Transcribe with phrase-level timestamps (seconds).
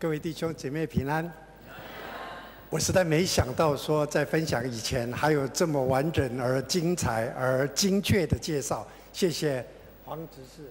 [0.00, 1.28] 各位弟兄姐妹平安。
[2.70, 9.66] 我实在没想到说在分享以前还有这么完整而精彩而精确的介绍，谢谢
[10.04, 10.70] 黄执事。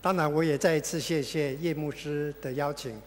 [0.00, 2.98] 当然，我也再一次谢谢叶牧师的邀请，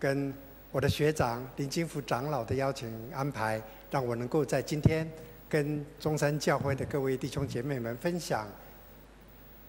[0.00, 0.32] 跟
[0.72, 5.06] 我的学长林金福长老的邀请安排，让我能够在今天
[5.46, 8.48] 跟中山教会的各位弟兄姐妹们分享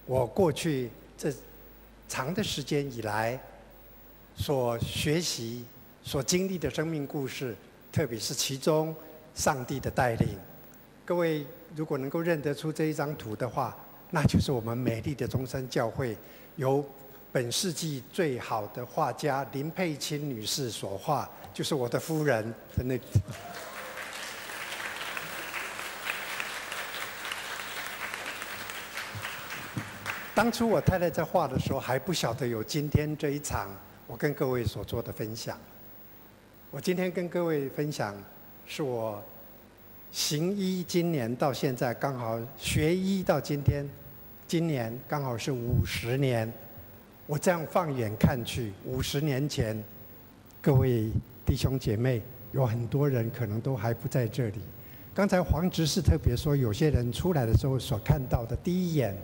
[0.06, 1.30] 我过去这
[2.08, 3.38] 长的时间以来。
[4.36, 5.64] 所学习、
[6.02, 7.56] 所经历的生命故事，
[7.90, 8.94] 特别是其中
[9.34, 10.28] 上帝的带领。
[11.04, 13.76] 各位如果能够认得出这一张图的话，
[14.10, 16.16] 那就是我们美丽的中山教会，
[16.56, 16.84] 由
[17.32, 22.44] 本世纪最好的画家林佩青女士所画，就是我的夫人
[22.76, 22.98] 的那。
[30.34, 33.70] 当初我太太在画的时候，还不晓得有今天这一场。
[34.08, 35.58] 我跟各位所做的分享，
[36.70, 38.14] 我今天跟各位分享，
[38.64, 39.20] 是我
[40.12, 43.84] 行医今年到现在刚好学医到今天，
[44.46, 46.50] 今年刚好是五十年。
[47.26, 49.82] 我这样放眼看去，五十年前，
[50.62, 51.10] 各位
[51.44, 54.60] 弟兄姐妹，有很多人可能都还不在这里。
[55.12, 59.16] 刚才黄执事特别说，有些人出来的时候所看到的第一眼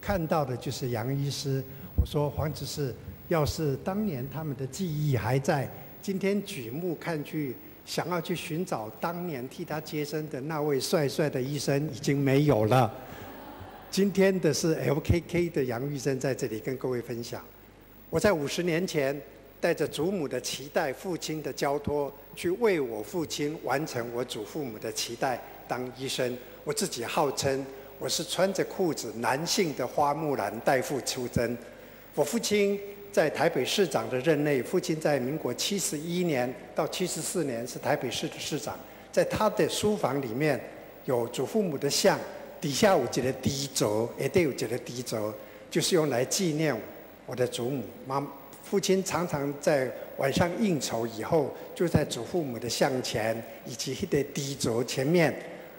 [0.00, 1.60] 看到的就是杨医师。
[1.96, 2.94] 我说黄执事。
[3.28, 12.90] 要是当年他们的记忆还在，今天举目看去，想要去寻找当年替他接生的那位帅帅的医生已经没有了。
[13.90, 17.44] 今天的是 LKK 的杨玉生在这里跟各位分享。
[18.08, 19.18] 我在五十年前
[19.60, 26.34] 带着祖母的期待、父亲的交托，去为我父亲完成我祖父母的期待当医生。
[26.64, 27.64] 我自己号称
[27.98, 31.54] 我是穿着裤子男性的花木兰代父出征。
[32.14, 32.80] 我父亲。
[33.18, 38.78] 在台北市长的任内，父亲在民国七十一年到七十四年是台北市的市长。
[39.10, 40.60] 在他的书房里面
[41.04, 42.16] 有祖父母的像，
[42.60, 45.34] 底下有几个滴轴，也得有几个滴轴，
[45.68, 46.72] 就是用来纪念
[47.26, 47.82] 我的祖母。
[48.06, 48.24] 妈，
[48.62, 55.34] 父亲常常在晚上应酬以后，就在祖父母的像前以及一个滴轴前面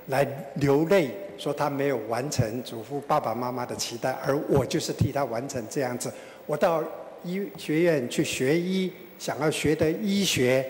[0.08, 6.12] 来流泪，说他没有完成祖父爸爸妈妈的期待，而我就是替他完成这样子。
[6.46, 6.84] 我到。
[7.24, 10.66] 医学院去学医，想要学的医学，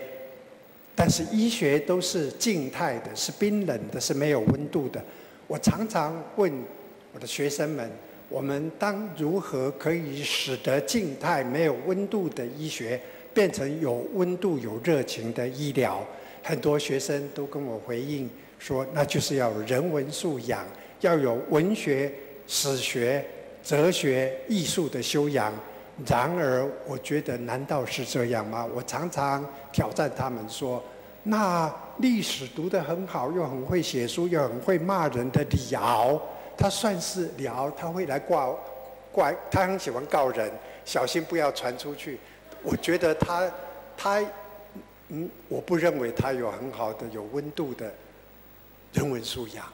[0.95, 5.03] 但是医学都是静态的，是冰冷的，是没有温度的。
[5.47, 6.51] 我常常问
[7.13, 7.89] 我的学生们：
[8.27, 12.99] 我们当如何可以使得静态没有温度的医学
[13.33, 16.05] 变成有温度、有热情的医疗？
[16.43, 18.29] 很多学生都跟我回应
[18.59, 20.65] 说：那就是要人文素养，
[21.01, 22.11] 要有文学、
[22.47, 23.23] 史学、
[23.63, 25.53] 哲学、艺术的修养。
[26.05, 28.65] 然而，我觉得难道是这样吗？
[28.73, 30.83] 我常常挑战他们说
[31.23, 36.21] ：“那历史读得很好，又很会写书，又很会骂人的李敖，
[36.57, 38.49] 他算是李敖，他会来挂
[39.11, 40.51] 怪，他很喜欢告人，
[40.85, 42.19] 小心不要传出去。”
[42.63, 43.51] 我觉得他
[43.97, 44.23] 他
[45.09, 47.91] 嗯，我不认为他有很好的有温度的
[48.93, 49.65] 人文素养。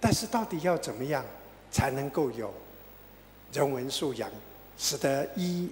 [0.00, 1.24] 但是，到底要怎么样
[1.70, 2.52] 才能够有
[3.52, 4.30] 人文素养？
[4.78, 5.68] 使得医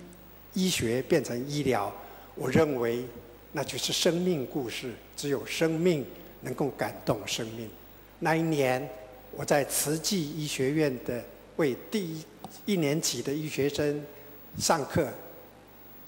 [0.53, 1.91] 医学变成医疗，
[2.35, 3.05] 我认为
[3.53, 4.93] 那就是生命故事。
[5.17, 6.05] 只有生命
[6.43, 7.67] 能够感动生命。
[8.19, 8.87] 那一年，
[9.33, 11.25] 我在慈济医学院的
[11.57, 12.25] 为第一
[12.67, 14.05] 一年级的医学生
[14.59, 15.09] 上课，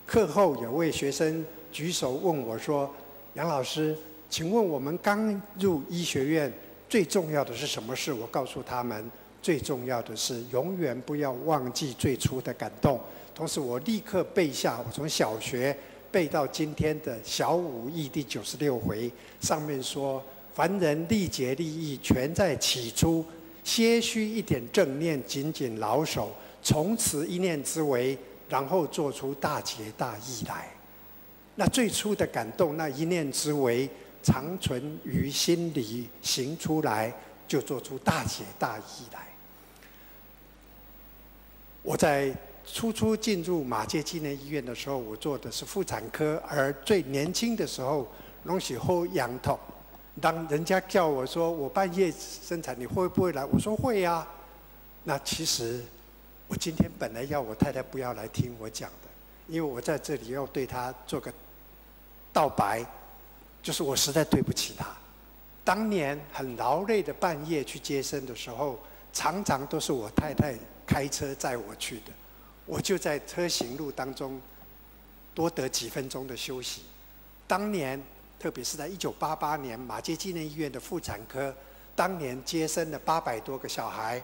[0.06, 1.42] 课后有位学生
[1.72, 2.94] 举手问我说
[3.32, 3.96] ：“杨老师，
[4.28, 6.52] 请问我们刚入医学院
[6.86, 9.10] 最重要的是什么事？”我告诉他们。
[9.48, 13.00] 最重要的是，永远不要忘记最初的感动。
[13.34, 15.74] 同时，我立刻背下我从小学
[16.10, 19.10] 背到今天的小武义第九十六回，
[19.40, 20.22] 上面说
[20.52, 23.24] ：“凡人历劫利益，全在起初。
[23.64, 26.30] 些许一点正念，紧紧牢守，
[26.62, 28.18] 从此一念之为，
[28.50, 30.68] 然后做出大节大义来。
[31.54, 33.88] 那最初的感动，那一念之为，
[34.22, 37.10] 长存于心里，行出来，
[37.46, 39.26] 就做出大节大义来。”
[41.88, 42.30] 我在
[42.66, 48.06] 初初进入马偕纪念医院的时候，我做的是妇产科，而最年轻的时候，
[48.44, 49.58] 拢是好仰头。
[50.20, 53.42] 当人家叫我说我半夜生产，你会不会来？
[53.46, 54.28] 我说会呀、
[55.04, 55.82] 那其实
[56.46, 59.08] 我今天本来要我太太不要来听我讲的，
[59.46, 61.32] 因为我在这里要对她做个
[62.34, 62.84] 道白，
[63.62, 64.86] 就是我实在对不起她。
[65.64, 68.78] 当年很劳累的半夜去接生的时候，
[69.10, 70.54] 常常都是我太太。
[70.88, 72.12] 开车载我去的，
[72.64, 74.40] 我就在车行路当中
[75.34, 76.80] 多得几分钟的休息。
[77.46, 78.02] 当年，
[78.40, 81.54] 特别是在一九八八年，马街纪念医院的妇产科，
[81.94, 84.22] 当年接生了八百多个小孩。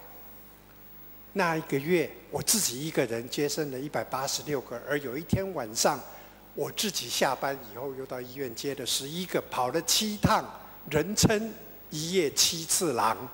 [1.34, 6.00] 那一个月，我自己一个人接生了一百八十六个，而有一天晚上，
[6.54, 10.42] 我自己下班以后又到医院接了十一个，跑了七趟，
[10.88, 11.52] 人称
[11.90, 13.28] 一夜七次郎。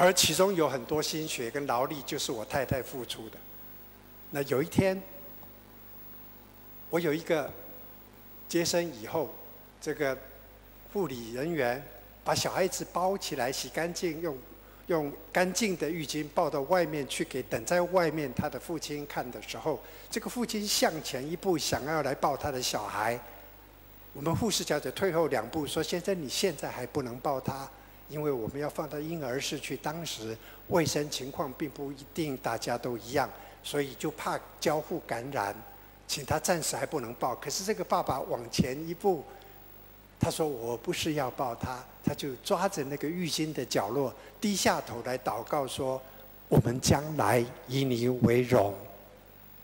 [0.00, 3.36] 而其中有很多心血跟劳力，就是我太太付出的。
[4.30, 5.02] 那有一天，
[6.88, 7.50] 我有一个
[8.48, 9.34] 接生以后，
[9.80, 10.16] 这个
[10.92, 11.84] 护理人员
[12.22, 14.38] 把小孩子包起来，洗干净，用
[14.86, 23.18] 用干净的浴巾抱到外面去给等在外面他的父亲看的时候，这个父亲向前一步，想要来抱他的小孩。
[24.12, 27.68] 我们护士小姐退后两步说：“先生，你现在还不能抱他，
[28.08, 29.76] 因为我们要放到婴儿室去。
[29.76, 30.36] 当时
[30.68, 33.28] 卫生情况并不一定大家都一样。”
[33.60, 35.54] 所以就怕交互感染，
[36.06, 37.34] 请他暂时还不能抱。
[37.34, 39.22] 可是这个爸爸往前一步，
[40.18, 41.84] 他说：“我不是要抱他。
[42.02, 46.00] ”他就抓着那个浴巾的角落，低下头来祷告说
[46.48, 48.72] ：“我们将来以你为荣，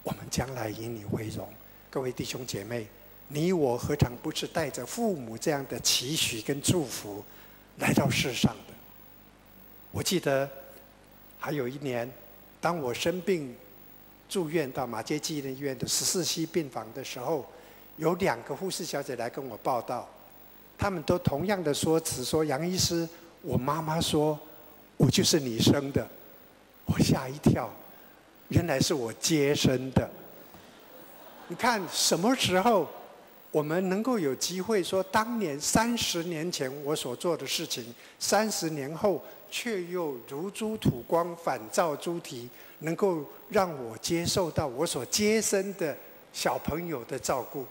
[0.02, 1.48] 我们将来以你为荣。”
[1.88, 2.86] 各位弟兄姐妹，
[3.28, 7.24] 你我何尝不是带着父母这样的期许跟祝福
[7.78, 8.74] 来到世上的？
[9.90, 10.48] 我记得
[11.38, 12.10] 还有一年，
[12.60, 13.54] 当我生病。
[14.26, 17.46] 住院到马偕纪念医院的十四 C 病房的时候，
[17.98, 20.08] 有两个护士小姐来跟我报到，
[20.78, 23.06] 他们都同样的说辞，说杨医师，
[23.42, 24.36] 我妈妈说，
[24.96, 26.08] 我就是你生的，
[26.86, 27.70] 我吓一跳，
[28.48, 30.08] 原来是我接生的。
[31.46, 32.88] 你看什么时候
[33.54, 42.50] 我们能够有机会说，当年三十年前我所做的事情，三十年后却又如珠吐光，反照猪蹄。
[42.80, 45.96] 能够让我接受到我所接生的
[46.32, 47.64] 小朋友的照顾，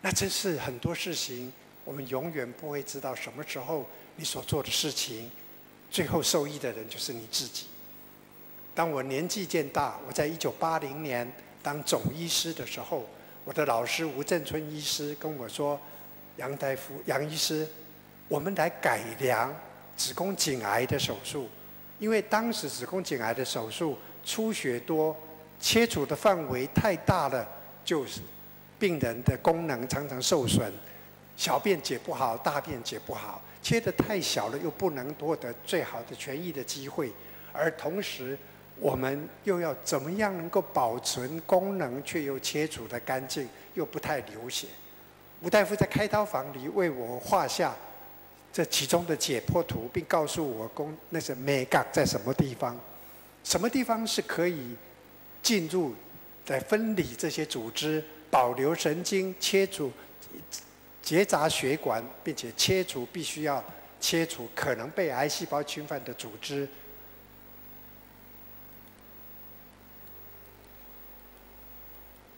[0.00, 1.52] 那真是很多事情，
[1.84, 3.84] 我们永远不会知道什么时候
[4.14, 5.28] 你所做的事情，
[5.90, 7.66] 最后受益的人就是你自己。
[8.74, 11.30] 当我年纪渐大，我在一九八零年
[11.62, 13.04] 当总医师的时候，
[13.48, 15.80] 我的老师吴正春医师跟我说
[16.36, 17.66] ：“杨大夫，杨医师，
[18.28, 19.50] 我们来改良
[19.96, 21.48] 子宫颈癌的手术。”
[21.98, 25.16] 因为当时子宫颈癌的手术出血多，
[25.58, 27.48] 切除的范围太大了，
[27.86, 28.20] 就是
[28.78, 30.70] 病人的功能常常受损，
[31.34, 37.10] 小便解不好，大便解不好，切得太小了又不能获得最好的痊愈的机会，
[37.54, 38.36] 而同时
[38.80, 44.66] 我们又要怎么样能够保存功能却又切除得干净，又不太流血？
[45.42, 47.74] 吴大夫在开刀房里为我画下。
[48.50, 52.76] 这其中的解剖图，并告诉我宫那是美感在什么地方，
[53.44, 54.74] 什么地方是可以
[55.42, 55.94] 进入
[56.46, 59.92] 来分离这些组织，保留神经，切除
[61.02, 63.62] 结扎血管，并且切除必须要
[64.00, 66.66] 切除可能被癌细胞侵犯的组织。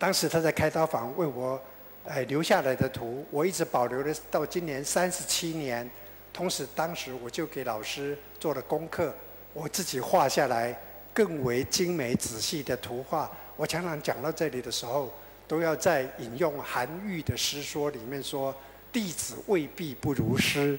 [0.00, 1.60] 当时他在开刀房为我
[2.06, 5.88] 哎留下来的图，我一直保留了到今年三十七年。
[6.32, 9.14] 同时，当时我就给老师做了功课，
[9.52, 10.74] 我自己画下来
[11.12, 13.30] 更为精美仔细的图画。
[13.56, 15.12] 我常常讲到这里的时候，
[15.46, 18.54] 都要在引用韩愈的诗说里面说
[18.90, 20.78] ：“弟子未必不如师，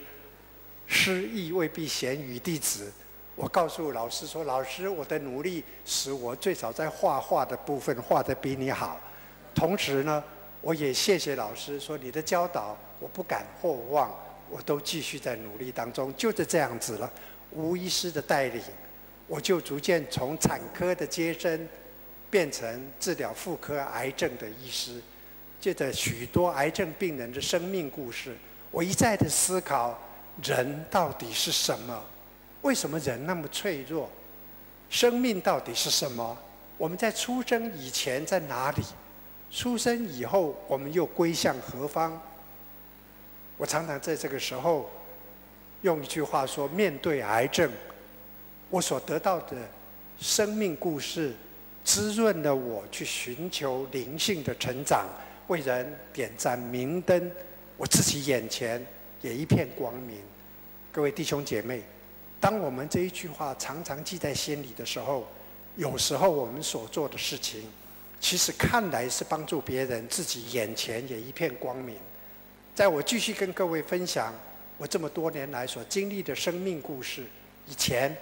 [0.88, 2.92] 师亦未必贤于弟子。”
[3.36, 9.00] 我告诉老师说：“老师，我的努力使我最早在画画的部分画得比你好。
[9.54, 10.24] 同时呢，
[10.62, 14.14] 我也谢谢老师说你的教导，我不敢或忘。”
[14.54, 17.10] 我都继续在努力当中，就是这样子了。
[17.52, 18.62] 吴医师的带领，
[19.26, 21.70] 我就逐渐从产科的接生，
[22.30, 25.02] 变成治疗妇科癌症的医师。
[25.62, 28.36] 借着许多癌症病人的生命故事，
[28.72, 29.98] 我一再的思考：
[30.44, 32.04] 人到底是什么？
[32.62, 34.10] 为什么人那么脆弱？
[34.90, 36.38] 生命到底是什么？
[36.78, 38.84] 我们在出生以前在哪里？
[39.52, 42.20] 出生以后我们又归向何方？
[43.58, 44.90] 我常常在这个时候
[45.82, 47.70] 用一句话说：面对癌症，
[48.70, 49.58] 我所得到的
[50.20, 51.34] 生命故事，
[51.84, 55.06] 滋润了我去寻求灵性的成长，
[55.48, 57.30] 为人点赞明灯。
[57.78, 58.84] 我自己眼前
[59.22, 60.18] 也一片光明。
[60.92, 61.82] 各位弟兄姐妹，
[62.40, 65.28] 当我们这一句话常常记在心里的时候，
[65.76, 67.64] 有时候我们所做的事情，
[68.22, 71.98] 其实看来是帮助别人，自己眼前也一片光明。
[72.76, 74.32] 在我继续跟各位分享
[74.78, 77.26] 我这么多年来所经历的生命故事
[77.68, 78.16] 以前，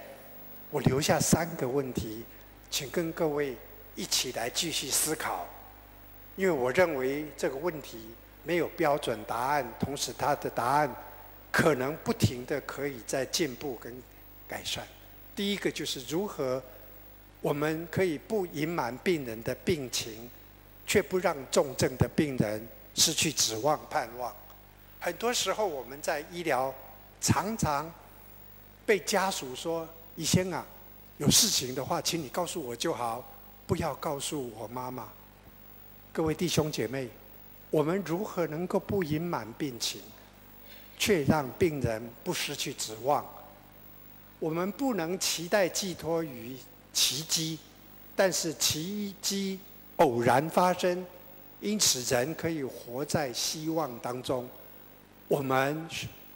[0.70, 2.24] 我留下三个问题，
[2.70, 3.54] 请跟各位
[3.94, 5.46] 一起来继续思考。
[6.34, 8.08] 因为我认为这个问题
[8.42, 10.90] 没有标准答案，同时它的答案
[11.52, 14.02] 可能不停地可以在进步跟
[14.48, 14.82] 改善。
[15.36, 16.62] 第一个就是如何
[17.40, 20.30] 我们可以不隐瞒病人的病情，
[20.86, 24.34] 却不让重症的病人失去指望盼望。
[24.98, 26.74] 很多时候我们在医疗
[27.20, 27.90] 常常
[28.84, 30.66] 被家属说：“医生啊，
[31.16, 33.24] 有事情的话，请你告诉我就好，
[33.66, 35.08] 不要告诉我妈妈。”
[36.12, 37.08] 各位弟兄姐妹，
[37.70, 40.02] 我们如何能够不隐瞒病情，
[40.98, 43.24] 却让病人不失去指望？
[44.38, 46.56] 我们不能期待寄托于
[46.92, 47.58] 奇迹，
[48.16, 49.58] 但是奇迹
[49.96, 51.04] 偶然发生，
[51.60, 54.48] 因此人可以活在希望当中。
[55.28, 55.88] 我们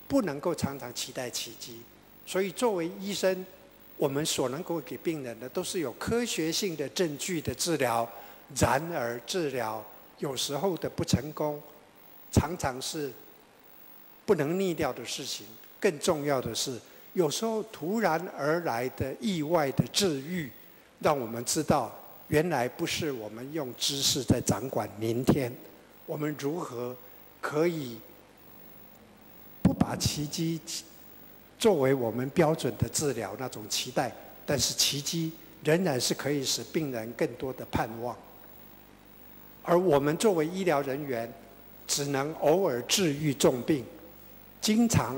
[0.06, 1.80] 不能够常常期待奇迹，
[2.24, 3.44] 所以作为医生，
[3.96, 8.08] 我们所能够给病人的都是有科学性的证据的治疗。
[8.56, 9.84] 然而，治疗
[10.18, 11.60] 有时候的不成功，
[12.30, 13.12] 常常是
[14.24, 15.46] 不能逆掉的事情。
[15.80, 16.78] 更重要的是，
[17.14, 20.50] 有时候突然而来的意外的治愈，
[21.00, 21.96] 让我们知道，
[22.28, 25.52] 原来不是我们用知识在掌管明天。
[26.06, 26.94] 我们如何
[27.40, 27.96] 可以
[29.62, 30.60] 不把奇迹
[31.58, 34.12] 作为我们标准的治疗那种期待？
[34.44, 38.14] 但是奇迹仍然是可以使病人更多的盼望。
[39.62, 41.32] 而我们作为医疗人员，
[41.86, 43.84] 只能偶尔治愈重病，
[44.60, 45.16] 经常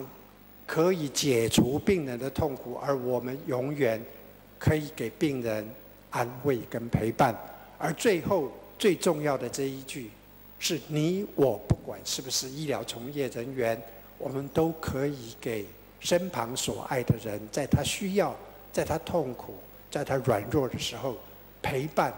[0.66, 4.04] 可以解除病人的痛苦，而我们永远
[4.58, 5.66] 可以给病人
[6.11, 7.35] 安慰跟陪伴。
[7.78, 10.11] 而最后最重要的这一句，
[10.58, 13.80] 是你我不管是不是医疗从业人员，
[14.18, 15.64] 我们都可以给
[16.00, 18.35] 身旁所爱的人，在他需要、
[18.73, 19.54] 在他痛苦、
[19.90, 21.16] 在他软弱的时候，
[21.62, 22.12] 陪伴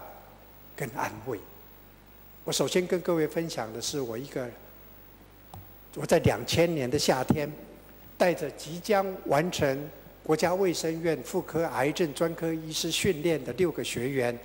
[0.75, 1.37] 跟安慰。
[2.45, 4.49] 我首先跟各位分享的是，我一个
[5.95, 7.51] 我在两千年的夏天，
[8.19, 9.89] 带着即将完成
[10.21, 14.37] 国家卫生院妇科癌症专科医师训练的六个学员，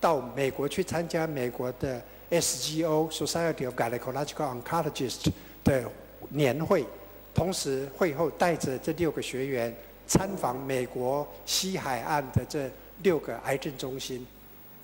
[0.00, 5.30] 到美国去参加美国的 SGO Society of Gynecological Oncologists
[5.62, 5.84] 的
[6.30, 6.84] 年会，
[7.32, 9.72] 同时会后带着这六个学员
[10.08, 12.68] 参访美国西海岸的这
[13.04, 14.26] 六个癌症中心，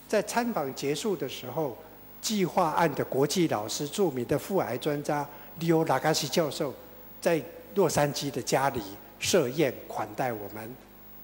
[0.06, 1.76] 在参访结束的时候。
[2.22, 5.24] 计划案的国际老师、著名的妇癌专家
[5.60, 6.74] Leo Nakashi 教授，
[7.20, 7.40] 在
[7.76, 8.82] 洛杉矶的家里
[9.20, 10.68] 设宴款待我们。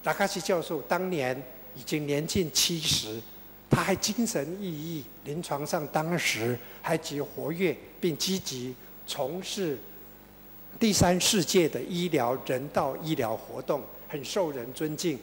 [0.04, 1.36] Nakashi 教授当年
[1.74, 3.20] 已经年近七十，
[3.68, 8.72] 他还精神奕奕，临床上当时还极活跃，并积极
[9.06, 9.76] 从事
[10.78, 15.18] 第三世界的医疗人道医疗活动，很受人尊敬。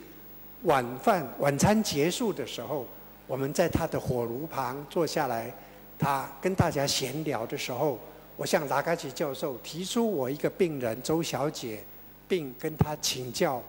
[0.64, 2.86] 晚饭晚餐结束的时候，
[3.28, 5.54] 我们在他的火炉旁坐下来。
[6.02, 8.00] 他跟大家闲聊的时候，
[8.40, 11.84] 我向拉卡奇教授提出我一个病人周小姐，
[12.26, 13.62] 并跟她请教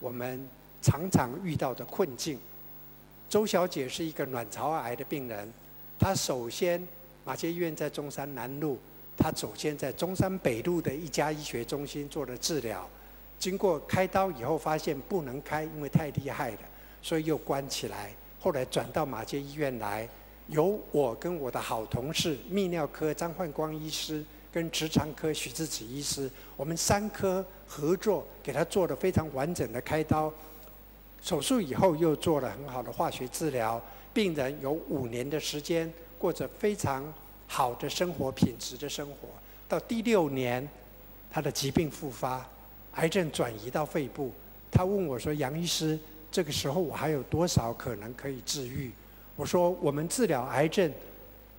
[0.00, 0.44] 我们
[0.82, 2.36] 常常遇到的困境。
[3.30, 5.48] 周小姐是一个卵巢癌的病人，
[5.96, 6.84] 她首先
[7.24, 8.80] 马偕医院在中山南路，
[9.16, 12.84] 她首先在中山北路的一家医学中心做了治疗，
[13.38, 16.58] 经过开刀以后发现不能开，因为太厉害了，
[17.00, 20.08] 所以又关起来，后来转到马偕医院来。
[20.48, 30.32] 由我跟我的好同事泌尿科张焕光医师跟直肠科许志启医师，我们三科合作给他做了非常完整的开刀，
[31.20, 33.82] 手术以后又做了很好的化学治疗，
[34.14, 37.04] 病人有五年的时间过着非常
[37.46, 39.28] 好的生活品质的生活。
[39.68, 40.66] 到第六年，
[41.30, 42.46] 他的疾病复发，
[42.92, 44.32] 癌症转移到肺部。
[44.70, 45.98] 他问我说：“杨医师，
[46.30, 48.92] 这个时候我还有多少可能可以治愈？”
[49.36, 50.90] 我说，我们治疗癌症，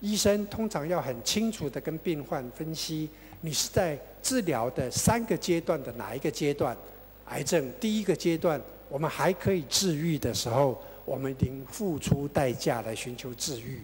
[0.00, 3.08] 医生通常要很清楚地跟病患分析，
[3.40, 6.76] 你是在治疗的三个阶段的哪一个阶段？
[7.26, 13.80] 癌症第一个阶段，我们还可以治愈的时候，我们已经付出代价来寻求治愈。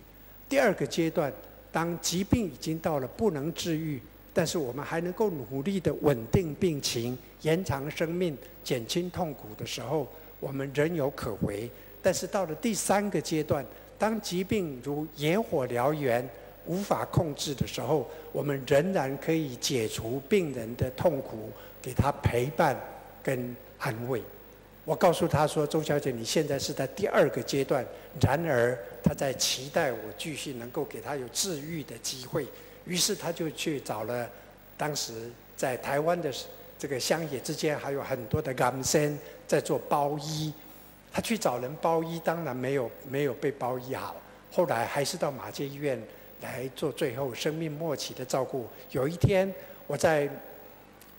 [0.48, 1.32] 第二个阶段，
[1.70, 4.00] 当疾病已经到了不能治愈，
[4.32, 10.08] 但是我们还能够努力地稳定病情、延长生命、减轻痛苦的时候，
[10.40, 11.70] 我们仍有可为。
[12.02, 13.64] 但是到了第三个阶段，
[14.04, 16.28] 当疾病如野火燎原，
[16.66, 22.78] 无法控制的时候，我们仍然可以解除病人的痛苦，给他陪伴
[23.22, 24.22] 跟安慰。
[24.84, 27.82] 我告诉他说：“周小姐，你现在是在第二个阶段。”
[28.20, 32.46] 然而，他在期待我继续能够给他有治愈的机会。
[32.84, 34.28] 于是，他就去找了
[34.76, 35.14] 当时
[35.56, 36.30] 在台湾的
[36.78, 40.52] 这个乡野之间，还有很多的甘参在做包医。
[41.14, 44.16] 他去找人包医，当然没有没有被包医好。
[44.50, 45.96] 后来还是到马偕医院
[46.42, 48.66] 来做最后生命末期的照顾。
[48.90, 49.48] 有一天
[49.86, 50.28] 我在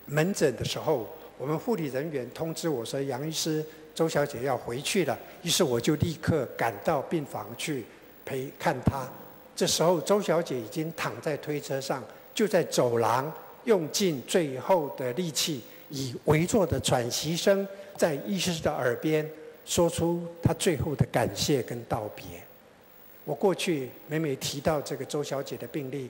[0.04, 7.82] 门诊的时候，我们护理人员通知我说杨医师、周小姐要回去了，于是我就立刻赶到病房去
[8.26, 9.08] 陪看她。
[9.54, 13.32] 这时候周小姐已经躺在推车上，就在走廊
[13.64, 19.26] 用尽最后的力气，以微弱的喘息声，在医师的耳边
[19.66, 22.24] 说出他最后的感谢跟道别。
[23.24, 26.08] 我过去每每提到这个周小姐的病历，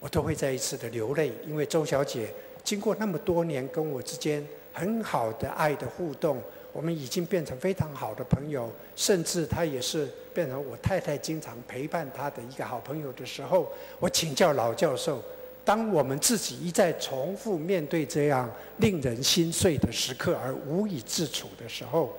[0.00, 2.28] 我都会再一次的流泪，因为周小姐
[2.64, 13.70] 经过那么多年跟我之间很好的爱的互动，我们已经变成非常好的朋友，甚至她也是变成我太太经常陪伴她的一个好朋友的时候，
[14.00, 15.22] 我请教老教授，
[15.64, 22.12] 当我们自己一再重复面对这样令人心碎的时刻而无以自处的时候，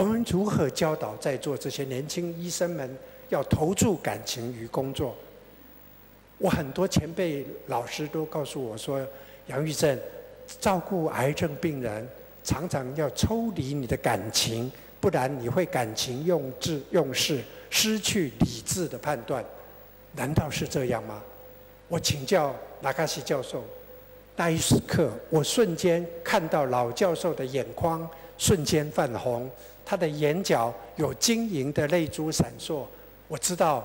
[0.00, 2.88] 我们如何教导在座这些年轻医生们？
[3.28, 5.14] 要投注感情与工作。
[6.38, 9.06] 我很多前辈老师都告诉我说
[9.48, 9.96] ：“杨玉正，
[10.58, 12.08] 照顾癌症病人，
[12.42, 19.44] 常常要抽离你的感情，不然你会感情用智用事，失去理智的判断。
[20.16, 21.22] 难道是这样吗？”
[21.88, 23.62] 我请教拉卡西教授，
[24.34, 29.48] 那一时刻，我瞬间看到老教授的眼眶瞬间泛红，
[29.90, 32.84] 他的眼角有晶莹的泪珠闪烁。
[33.26, 33.84] 我知道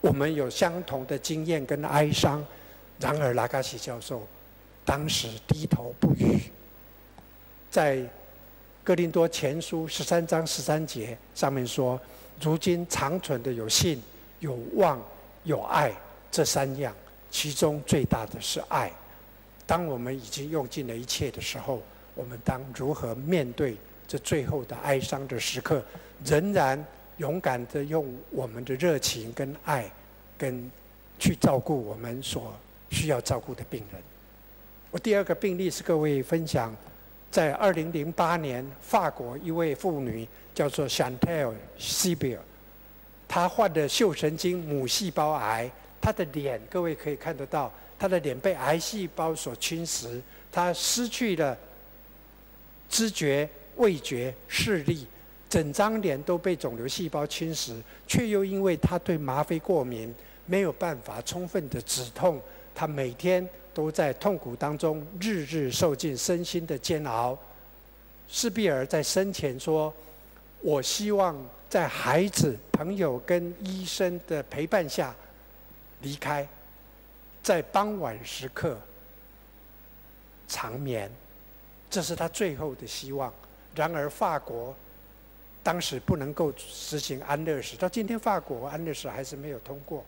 [0.00, 2.40] 我们有相同的经验跟哀伤，
[3.00, 4.24] 然而拉卡西教授
[4.84, 6.40] 当时低头不语。
[7.68, 8.00] 在
[8.84, 12.00] 哥林多前书十三章十三节上面说
[12.40, 14.00] ：“如今长存的有信、
[14.38, 15.02] 有望、
[15.42, 15.92] 有爱
[16.30, 16.94] 这三样，
[17.28, 18.88] 其中最大的是爱。
[19.66, 21.82] 当我们已经用尽了一切的时候，
[22.14, 23.76] 我们当如何面对
[24.10, 25.80] 这最后的哀伤的时刻？
[26.24, 26.84] 仍然。”
[27.20, 29.84] 勇敢的用我们的热情跟爱，
[30.38, 30.70] 跟
[31.18, 32.50] 去照顾我们所
[32.88, 34.02] 需要照顾的病人。
[34.90, 36.74] 我第二个病例是各位分享，
[37.30, 42.38] 在二零零八年，法国一位妇女叫做 Chantal Sibir，
[43.28, 51.54] 她患的嗅神经母细胞癌，她的脸各位可以看得到，她的脸被癌细胞所侵蚀，她失去了
[52.88, 55.06] 知觉、味觉、视力。
[55.48, 57.72] 整张脸都被肿瘤细胞侵蚀，
[58.06, 60.14] 却又因为他对吗啡过敏，
[60.46, 62.40] 没有办法充分的止痛。
[62.72, 67.36] 他每天都在痛苦当中，日日受尽身心的煎熬。
[68.28, 69.92] 斯比尔在生前说
[70.62, 71.36] ：“我希望
[71.68, 75.12] 在孩子、朋友跟医生的陪伴下
[76.02, 76.48] 离开，
[77.42, 78.78] 在傍晚时刻
[80.46, 81.10] 长眠，
[81.90, 83.34] 这是他最后的希望。”
[83.74, 84.74] 然而，法国。
[85.62, 90.02] 当时不能够实行安乐死，到今天法国安乐死还是没有通过。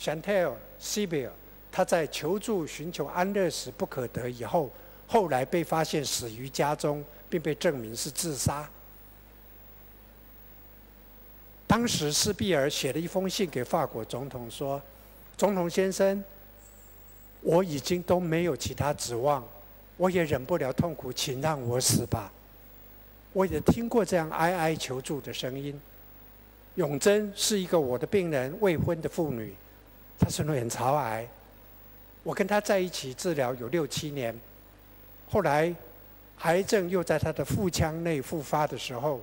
[0.00, 1.32] Chantal s i b i l
[1.70, 4.70] 他在求助寻求安乐死不可得以后，
[5.06, 8.66] 后来被发现死于家中，并被证明是自杀。
[11.66, 14.80] 当时斯比尔写了一封信给法国总统说
[15.36, 16.24] ：“总统先生，
[17.42, 19.46] 我已经都没有其他指望，
[19.98, 22.32] 我也忍不了痛苦，请让我死吧。”
[23.32, 25.78] 我也听过这样哀哀求助的声音。
[26.76, 29.54] 永贞是一个我的病人，未婚的妇女，
[30.18, 31.26] 她是卵巢癌。
[32.22, 34.38] 我跟她在一起治疗有六七年，
[35.28, 35.74] 后来
[36.42, 39.20] 癌症又在她的腹腔内复发的时候，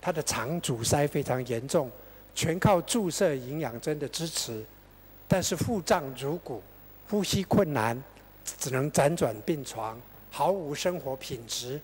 [0.00, 1.90] 她的肠阻塞非常严重，
[2.34, 4.64] 全靠注射营养针的支持，
[5.28, 6.62] 但是腹胀如鼓，
[7.08, 8.02] 呼吸困难，
[8.58, 11.80] 只能辗转病床，毫无生活品质。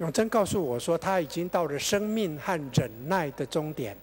[0.00, 3.94] 永珍告诉我说，他已经到了生命和忍耐的终点。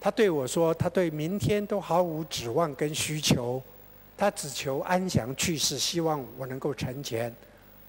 [0.00, 3.62] 他对我说，他对明天都毫无指望跟需求，
[4.18, 7.32] 他只求安详去世，希望我能够成全。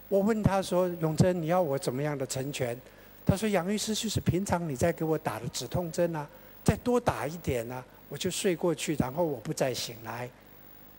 [0.09, 2.79] 我问他说：“永珍，你要我怎么样的成全？”
[3.25, 6.25] 他说：“杨医师，就是平常你在给我打的止痛针啊，
[6.63, 10.29] 再多打一点啊，我就睡过去，然后我不再醒来。”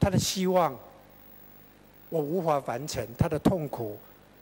[0.00, 0.76] 他的希望，
[2.10, 3.96] 我无法完成，他的痛苦。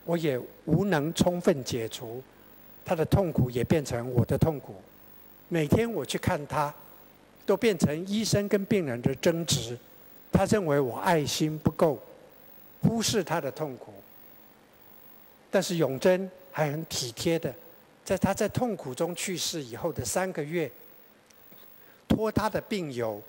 [0.07, 2.23] 我也无能充分解除
[2.85, 4.77] 他的痛苦，也变成我的痛苦。
[5.49, 6.73] 每天我去看他，
[7.45, 9.77] 都变成医生跟病人的争执。
[10.33, 11.99] 他认为我爱心不够，
[12.83, 13.93] 忽视他的痛苦。
[15.51, 17.53] 但是永珍还很体贴的，
[18.05, 20.71] 在他在痛苦中去世以后的三个月，
[22.07, 23.21] 托他的病友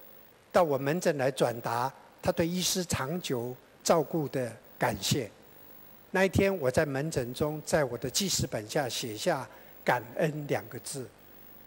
[0.52, 5.30] 到我门诊来转达他对医师长久照顾的感谢。
[6.12, 9.48] 那一天，我在门诊中，在我的记事本下写下
[9.84, 11.06] “感恩”两个字，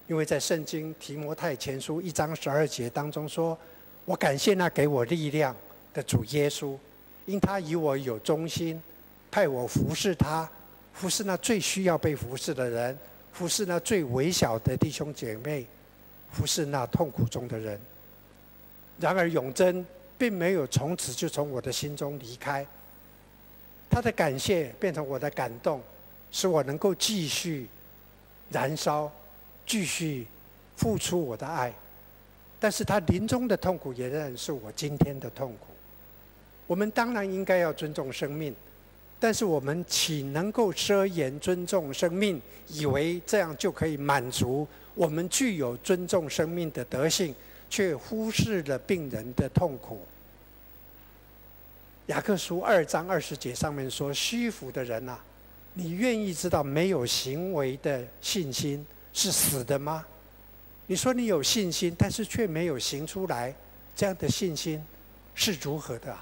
[0.08, 3.56] 因为在圣经提摩太前书一章十二节当中说
[4.06, 5.54] ：“我感谢那给我力量
[5.92, 6.76] 的主耶稣，
[7.26, 8.82] 因他以我有忠心，
[9.30, 10.50] 派我服侍他，
[10.94, 12.98] 服侍那最需要被服侍的人，
[13.32, 15.66] 服侍那最微小的弟兄姐妹，
[16.32, 17.78] 服侍那痛苦中的人。
[18.98, 19.84] 然而永贞
[20.16, 22.66] 并没有从此就从我的心中离开，
[23.90, 25.82] 他的感谢变成我的感动，
[26.30, 27.66] 使我能够继续
[28.50, 29.10] 燃烧，
[29.66, 30.26] 继续
[30.76, 31.74] 付出我的爱。
[32.60, 35.66] 但是他临终的痛苦也仍然是我今天的痛苦。
[36.66, 38.54] 我们当然应该要尊重生命，
[39.18, 47.34] 但是我们岂能够奢言尊重生命，以为这样就可以满足我们具有尊重生命的德性，
[47.68, 50.00] 却忽视了病人的痛苦？
[52.10, 55.24] 雅各书二章二十节上面说：“虚浮的人呐、啊，
[55.74, 60.04] 你愿意知道没有行为的信心是死的吗？”
[60.88, 63.54] 你说你有信心，但是却没有行出来，
[63.94, 64.84] 这样的信心
[65.36, 66.12] 是如何的？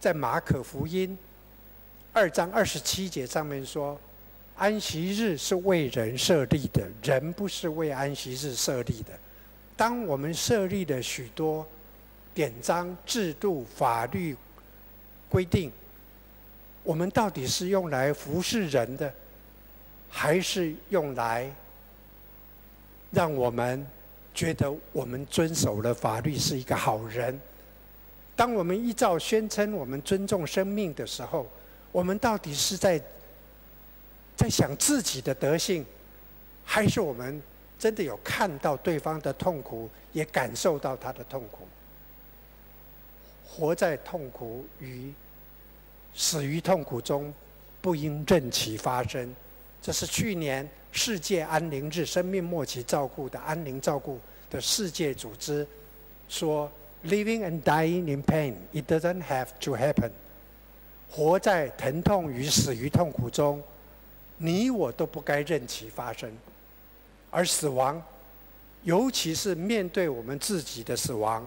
[0.00, 1.16] 在马可福音
[2.12, 3.96] 二章二十七节上面说
[4.58, 9.12] ：“安息日是为人设立的，人不是为安息日设立的。”
[9.76, 11.64] 当我们设立了许多
[12.34, 14.36] 典章、制度、法律
[15.28, 15.72] 规定，
[16.82, 19.12] 我们到底是用来服侍人的，
[20.08, 21.50] 还是用来？
[23.12, 23.86] 让我们
[24.34, 27.40] 觉得我们遵守了法律是一个好人。
[28.34, 31.46] 当我们依照宣称我们尊重生命的时候，
[31.92, 33.00] 我们到底是在
[34.36, 35.86] 在想自己的德性，
[36.64, 37.40] 还是我们
[37.78, 41.66] 真的有看到对方的痛苦，也感受到他的痛苦？
[43.46, 45.12] 活在痛苦与
[46.14, 47.32] 死于痛苦中，
[47.80, 49.34] 不应任其发生。
[49.80, 50.68] 这是去年。
[50.92, 55.66] 世界安宁日，生命末期照顾的安宁照顾的世界组织
[56.26, 56.72] 说
[57.04, 60.10] ：“Living and dying in pain, it doesn't have to happen。”
[61.12, 63.62] 活在疼痛与死于痛苦中，
[64.38, 66.32] 你我都不该任其发生。
[67.30, 68.02] 而死亡，
[68.82, 71.46] 尤其是面对我们自己的死亡，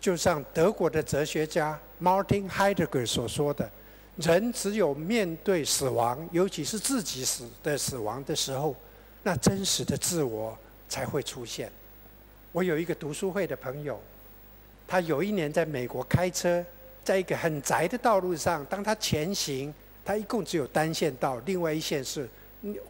[0.00, 3.70] 就像德国的哲学家 Martin Heidegger 所说的。
[4.16, 8.76] 人只有面对死亡，尤其是自己死的死亡的时候，
[9.22, 10.58] 那真实的自我
[10.88, 11.70] 才会出现。
[12.52, 13.98] 我有一个读书会的朋友，
[14.86, 16.62] 他有一年在美国开车，
[17.02, 19.72] 在一个很窄的道路上，当他前行，
[20.04, 22.28] 他一共只有单线道，另外一线是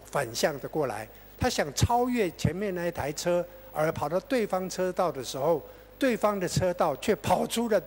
[0.07, 1.07] 反向的过来。
[1.39, 5.63] 他想超越前面那一台车，而跑到对方车道的时候，
[6.01, 7.81] 对方的车道却跑出了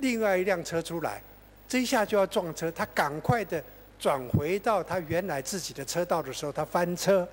[0.00, 1.20] 另外一辆车出来。
[1.66, 3.60] 这一下就要撞车，他赶快的
[3.98, 7.26] 转回到他原来自己的车道的时候，他翻车。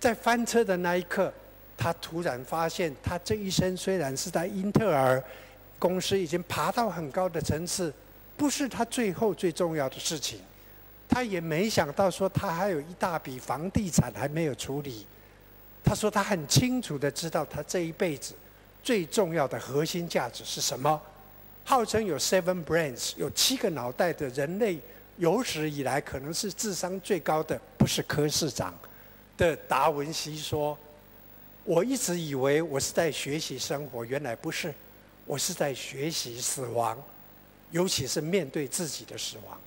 [0.00, 1.30] 在翻车的那一刻，
[1.76, 5.22] 他突然发现，他这一生虽然是在英特尔
[5.78, 7.92] 公司已经爬到很高的层次，
[8.36, 10.40] 不是他最后最重要的事情。
[11.06, 15.06] 他也没想到说，他还有一大笔房地产还没有处理。
[15.84, 18.34] 他说他很清楚的知道，他这一辈子
[18.82, 21.00] 最重要的核心价值是什么。
[21.64, 24.78] 号称有 seven brains，有七个脑袋的人类，
[25.18, 28.74] 有史以来可能是智商最高的，不是柯市长
[29.36, 30.76] 的达文西说
[31.62, 34.74] ：“我一直以为我是在学习生活，原来不是，
[35.26, 37.00] 我是在学习死亡，
[37.70, 39.60] 尤其是面对自己的死亡。”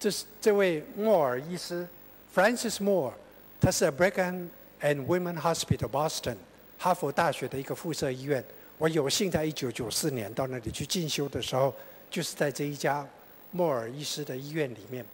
[0.00, 1.86] 这是这位莫尔医师
[2.34, 3.12] ，Francis Moore，
[3.60, 4.48] 他是 Brigham
[4.82, 6.36] and Women Hospital Boston。
[6.78, 8.44] 哈佛大学的一个附设医院，
[8.76, 11.72] 我有幸在一九九四年到那里去进修的时候，
[12.10, 13.08] 就是在这一家
[13.52, 15.04] 莫尔医师的医院里面。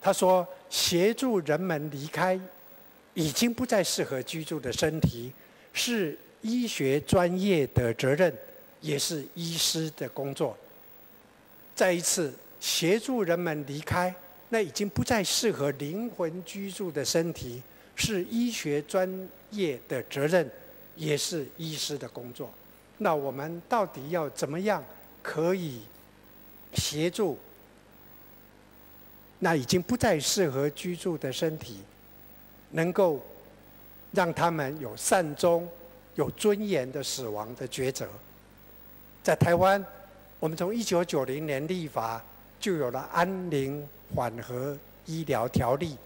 [0.00, 2.40] 他说，协助人们离开
[3.12, 5.32] 已经不再适合居住的身体，
[5.72, 8.32] 是医学专业的责任，
[8.80, 10.56] 也是医师的工作。
[11.74, 14.14] 再一次，协助人们离开
[14.50, 17.60] 那已经不再适合灵魂居住的身体，
[17.96, 20.50] 是医学专业的责任。
[20.96, 22.50] 也是医师的工作。
[22.98, 24.84] 那我们到底要怎么样
[25.22, 25.80] 可以
[26.74, 27.38] 协助
[29.38, 31.80] 那已经不再适合居住的身体，
[32.72, 33.24] 能够
[34.12, 35.66] 让他们有善终、
[36.16, 38.06] 有尊严的死亡的抉择？
[39.22, 39.82] 在台湾，
[40.38, 42.22] 我们从一九九零年立法
[42.58, 44.76] 就有了安宁缓和
[45.06, 45.96] 医疗条例，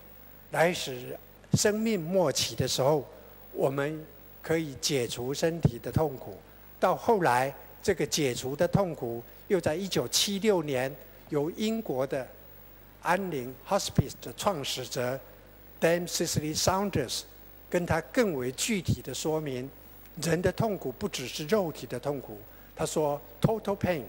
[0.53, 1.17] 来使
[1.57, 3.05] 生命末期的时候，
[3.53, 4.05] 我们。
[4.45, 6.37] 可以解除身体的痛苦，
[6.79, 7.51] 到后来
[7.83, 10.95] 这个解除的痛苦，又在一九七六年
[11.31, 12.29] 由英国的
[13.01, 15.19] 安宁 Hospice 的创始者
[15.81, 17.23] Dame Cicely Saunders
[17.71, 19.71] 跟他更为具体的说明，
[20.21, 22.37] 人的痛苦不只是肉体的痛苦。
[22.77, 24.03] 他说，total pain，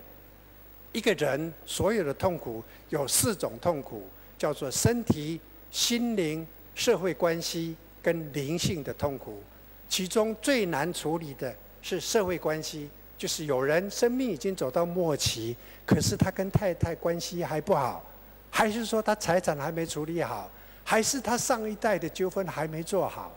[0.92, 4.04] 一个人所有的痛苦有四种痛苦，
[4.38, 5.40] 叫做身体、
[5.72, 9.42] 心灵、社会关系跟灵性的痛苦。
[9.90, 18.04] 其中最难处理的是社会关系，就是有人生命已经走到末期，可是他跟太太关系还不好，
[18.50, 20.50] 还是说他财产还没处理好，
[20.84, 23.36] 还是他上一代的纠纷还没做好，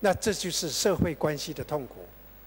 [0.00, 1.96] 那这就是社会关系的痛苦。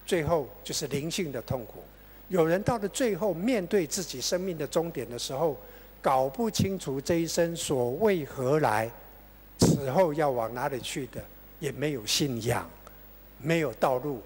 [0.06, 1.82] 最后就是灵性的痛苦。
[2.28, 5.56] 有人到了最后面对自己生命的终点的时候，
[6.00, 8.90] 搞不清楚这一生所为何来，
[9.66, 11.22] 死后要往哪里去的，
[11.60, 12.68] 也没有信仰，
[13.38, 14.20] 没有道路，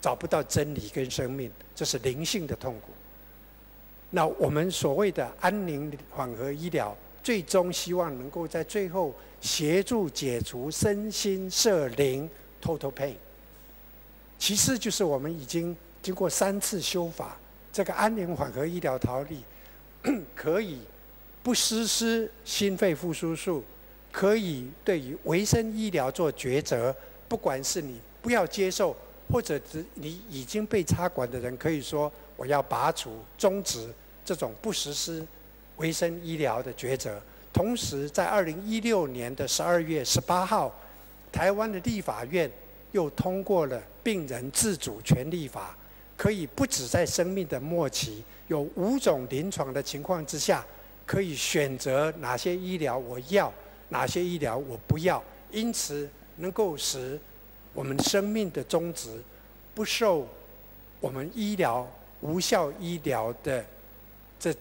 [0.00, 2.92] 找不到真理跟生命，这是灵性的痛苦。
[4.10, 12.28] 那我们所谓的安宁缓和医疗，最终希望能够在最后协助解除身心社灵
[12.62, 13.14] total pain。
[14.38, 15.76] 其次就是我们已经。
[16.00, 17.36] 经过三次修法，
[17.72, 19.42] 这个安宁缓和医疗条例
[20.34, 20.78] 可以
[21.42, 23.64] 不实施心肺复苏术，
[24.10, 26.94] 可以对于维生医疗做抉择。
[27.28, 28.96] 不管是你不要接受，
[29.30, 33.88] 或者是你已经被插管的人，可以说我要拔除、终止
[34.24, 35.26] 这种不实施
[35.76, 37.20] 维生医疗的抉择。
[37.52, 40.74] 同时，在二零一六年的十二月十八号，
[41.30, 42.50] 台湾的立法院
[42.92, 45.76] 又通过了病人自主权利法。
[46.16, 50.66] 可以不止在生命的末期，有五种临床的情况之下，
[51.06, 53.52] 可以选择哪些医疗我要，
[53.88, 57.18] 哪些医疗我不要，因此能够使
[57.72, 59.08] 我们生命的终止
[59.74, 60.26] 不受
[61.00, 61.86] 我们医疗
[62.20, 63.64] 无效医疗的
[64.38, 64.54] 这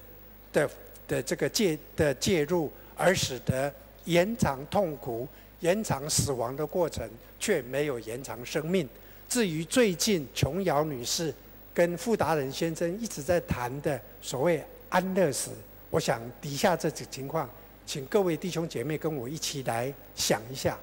[0.51, 0.69] 的
[1.07, 3.73] 的这个介的介入，而使得
[4.05, 5.27] 延长痛苦、
[5.59, 7.09] 延长死亡的过程，
[7.39, 8.87] 却没有延长生命。
[9.27, 11.33] 至于最近琼瑶女士。
[11.77, 15.51] 跟傅达仁先生一直在谈的所谓安乐死，
[15.91, 17.47] 我想底下这种情况，
[17.87, 20.77] 请各位弟兄姐妹跟我一起来想一下。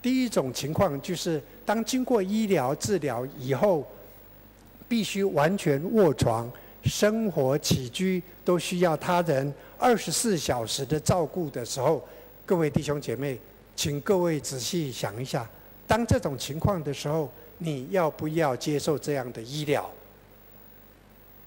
[0.00, 3.86] 第一种情况就是，当经过医疗治疗以后，
[4.88, 6.50] 必须完全卧床，
[6.82, 12.02] 生活起居都需要他人二十四小时的照顾的时候，
[12.46, 13.38] 各位弟兄姐妹，
[13.76, 15.46] 请各位仔细想一下，
[15.86, 19.88] 当这种情况的时候，你要不要接受这样的医疗？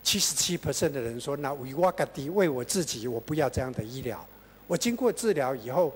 [0.03, 4.23] 七十七 percent 的人说：“那为我家己，为我自己，我不要这样的医疗。
[4.67, 5.93] 我经过治疗以后，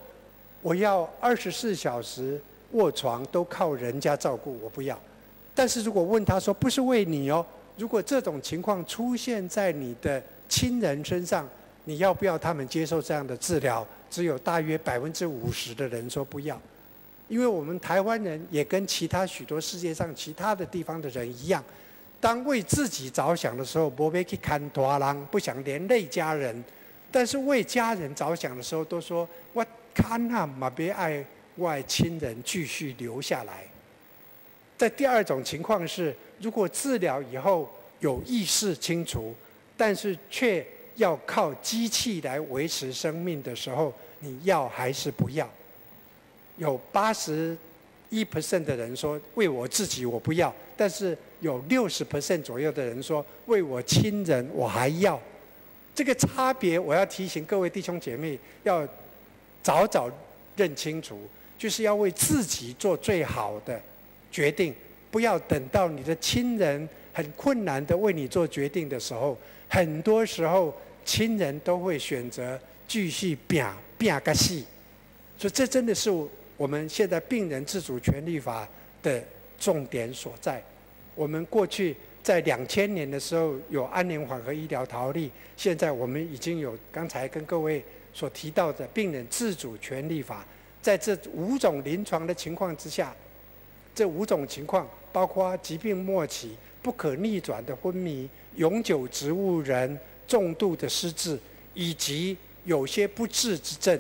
[0.62, 2.40] 我要二十四小时
[2.72, 5.00] 卧床，都靠人家照顾，我不要。
[5.56, 7.46] 但是如果问他说，不是为你哦，
[7.78, 11.48] 如果这种情况出现在你的亲人身上，
[11.86, 13.86] 你要不要他们接受这样的治疗？
[14.10, 16.60] 只有大约百分之五十的人说不要，
[17.28, 21.64] 因为我们台湾人也跟其他许多世界上其他的地方的人一样。”
[22.20, 26.56] 当为自己着想的时候，不会去看大人，不想连累家人；
[27.18, 31.26] 但是为家人着想的时候，都说我看啊，嘛别爱
[31.56, 33.66] 外亲人继续留下来。
[34.78, 37.68] 在第二种情况是，如果治疗以后
[38.02, 39.34] 有意识清除，
[39.76, 40.64] 但是却
[40.98, 45.50] 要靠机器来维持生命的时候，你要还是不要？
[46.58, 47.58] 有八十
[48.12, 51.18] 一 percent 的人说，为我自己我不要，但是。
[51.40, 55.20] 有六十 percent 左右的人说，为我亲人我还要，
[55.98, 58.88] 这个差别我要提醒各位弟兄姐妹要
[59.64, 60.08] 早早
[60.56, 61.20] 认清楚，
[61.58, 63.82] 就是要为自己做最好的
[64.32, 64.72] 决定，
[65.10, 69.36] 不要等到你的亲人很困难的为你做决定的时候，
[69.68, 70.72] 很多时候
[71.04, 74.66] 亲人都会选择继续变变个戏，
[75.36, 76.12] 所以这真的是
[76.58, 78.68] 我们现在病人自主权利法
[79.02, 79.20] 的
[79.60, 80.62] 重点所在。
[81.16, 87.82] 我们过去在两千年的时候有安宁缓和医疗条例，现在我们已经有刚才跟各位
[88.14, 90.46] 所提到的病人自主权利法，
[90.82, 93.16] 在这五种临床的情况之下，
[93.96, 101.40] 这五种情况包括疾病末期、不可逆转的昏迷、永久植物人、重度的失智，
[101.74, 102.36] 以及
[102.66, 103.98] 有些不治之症，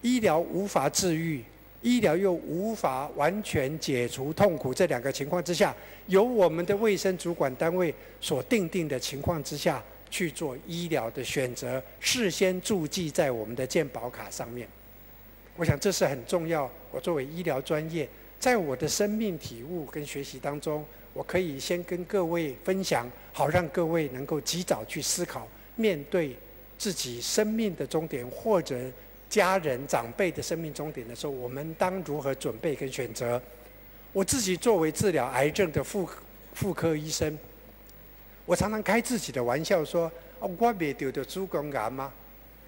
[0.00, 1.44] 医疗无法治愈。
[1.82, 5.74] 医疗又无法完全解除痛苦，这两个情况之下，
[6.06, 14.66] 由我们的卫生主管单位所定定的情况之下去做医疗的选择，事先注记在我们的健保卡上面。
[15.56, 16.70] 我想这是很重要。
[16.92, 26.36] 我作为医疗专业，在我的生命体悟跟学习当中，我可以先跟各位分享，好让各位能够及早去思考，面对
[26.78, 28.76] 自己生命的终点或者。
[29.32, 33.40] 家人长辈的生命终点的时候，我们当如何准备跟选择？
[34.12, 36.06] 我自己作为治疗癌症的妇
[36.52, 37.38] 妇科医生。
[38.44, 42.12] 我常常开自己的玩笑说：“哦，我没得的子宫癌吗？”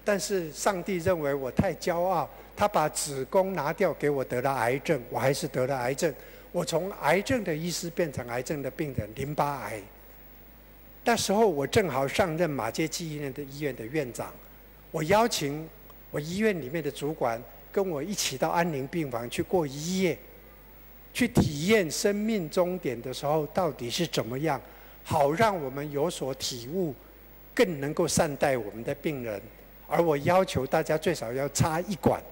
[0.03, 6.11] 但是上帝认为我太骄傲，他把子宫拿掉给我得了癌症，我还是得了癌症。
[6.51, 9.79] 我从癌症的医师变成癌症的病人，淋巴癌。
[11.03, 14.33] 那时候我正好上任马偕纪念的医院的院长，
[14.89, 15.69] 我邀请
[16.15, 20.17] 我医院里面的主管跟我一起到安宁病房去过一夜，
[21.13, 24.61] 去体验生命终点的时候到底是怎么样，
[25.03, 26.95] 好让我们有所体悟，
[27.53, 29.41] 更能够善待我们的病人。
[29.89, 32.23] 而我要求大家最少要插一管，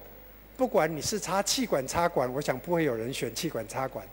[0.55, 4.07] 不管你是插气管插管，我想不会有人选气管插管。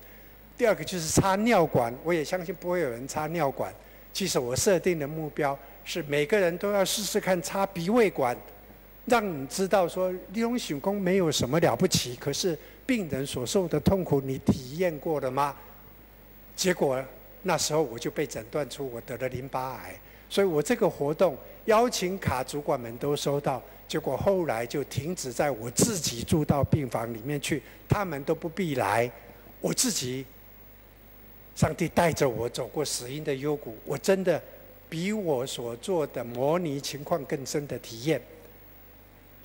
[0.58, 3.72] 第二个就是插尿管，我也相信不会有人插尿管。
[4.12, 8.36] 其实我设定的目标是每个人都要试试看插鼻胃管，
[9.06, 15.56] 让你知道说利用血功没有什么了不起，可是病人所受的痛苦你体验过了吗？
[16.54, 17.02] 结果
[17.42, 19.98] 那时候我就被诊断出我得了淋巴癌。
[20.28, 29.10] 所以我这个活动邀请卡主管们都收到，结果后来就停止在我自己住到病房里面去，他们都不必来，
[29.60, 30.24] 我自己，
[31.56, 34.40] 上帝带着我走过死荫的幽谷，我真的
[34.88, 38.22] 比我所做的模拟情况更深的体验。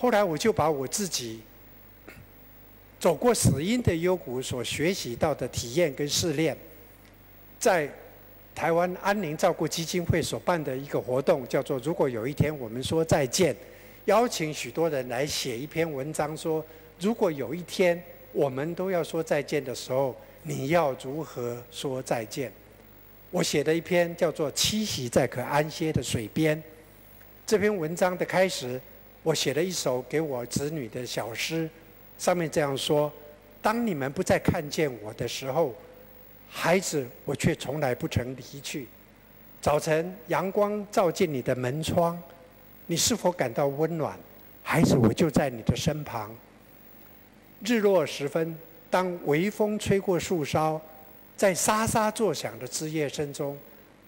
[0.06, 1.41] 后来我就把我自己
[3.00, 6.56] 走过死荫的幽谷所学习到的体验跟试炼，
[7.60, 7.89] 在。
[8.54, 13.54] 台湾安宁照顾基金会所办的一个活动，叫做“如果有一天我们说再见”，
[14.06, 16.65] 邀请许多人来写一篇文章，说
[16.98, 22.50] 如果有一天我们都要说再见的时候，你要如何说再见？
[23.30, 26.58] 我写的一篇叫做《七夕在可安歇的水边》。
[27.46, 28.80] 这篇文章的开始，
[29.26, 31.68] 我写了一首给我子女的小诗，
[32.16, 33.12] 上面这样说
[33.60, 35.74] ：“当你们不再看见我的时候。”
[36.48, 38.86] 孩子，我却从来不曾离去。
[39.60, 42.22] 早晨阳光照进你的门窗，
[42.86, 44.16] 你是否感到温暖？
[44.62, 46.34] 孩子，我就在你的身旁。
[47.64, 48.56] 日落时分，
[48.92, 50.80] 当微风吹过树梢，
[51.36, 53.58] 在沙沙作响的枝叶声中，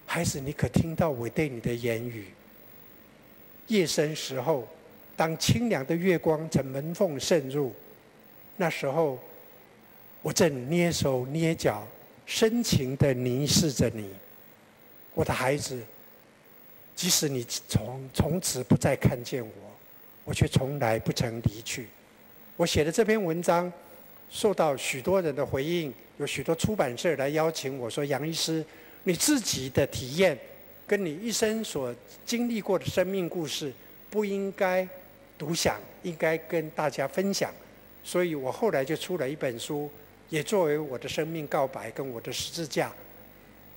[0.06, 2.26] 孩子，你可听到我对你的言语？
[3.66, 4.66] 夜深时候，
[5.18, 7.74] 当清凉的月光从门缝渗入，
[8.56, 9.18] 那时候，
[10.22, 11.84] 我正蹑手蹑脚。
[12.24, 14.10] 深情地凝视着你，
[15.14, 15.80] 我的孩子。
[16.94, 19.52] 即使你从从此不再看见我，
[20.26, 21.88] 我却从来不曾离去。
[22.54, 23.72] 我写的这篇文章
[24.28, 28.62] 受到许多人的回应，有许多出版社来邀请我说：“杨医师，
[29.04, 30.38] 你自己的体验，
[30.86, 31.94] 跟你一生所
[32.26, 33.72] 经历过的生命故事，
[34.10, 34.86] 不应该
[35.38, 37.54] 独享，应该跟大家分享。”
[38.04, 39.88] 所以我后来就出了一本书。
[40.30, 42.92] 也作为我的生命告白跟我的十字架，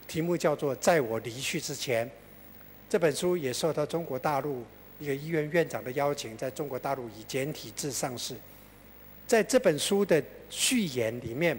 [0.05, 2.05] 题目叫做《在我离去之前》。
[2.89, 4.65] 这本书也受到中国大陆
[4.99, 8.35] 一个医院院长的邀请，在中国大陆以简体字上市。
[9.25, 11.57] 在这本书的序言里面，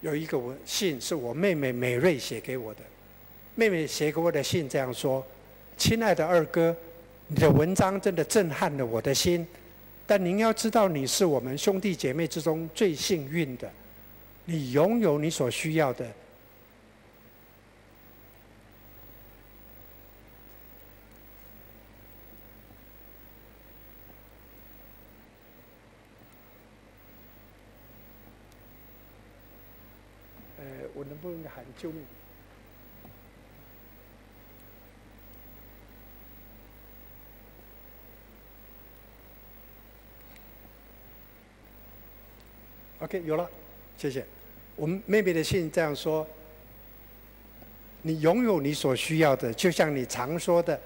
[0.00, 2.80] 有一个文信是我妹妹美瑞写给我的。
[3.54, 5.22] 妹妹写给我的信这样说
[5.76, 6.74] ：“亲爱的二哥，
[7.28, 9.46] 你的文章真的震撼了我的心。
[10.06, 13.70] 但您要知道，你是我们兄弟姐妹之中最幸运的。”
[14.48, 16.06] 你拥有你所需要的。
[30.60, 32.00] 呃，我能不能喊救命
[43.00, 43.48] ？OK，有了，
[43.98, 44.24] 谢谢。
[44.74, 46.26] 我们妹妹的信这样说：
[48.02, 50.78] 你拥有你所需要的，就像你常说的。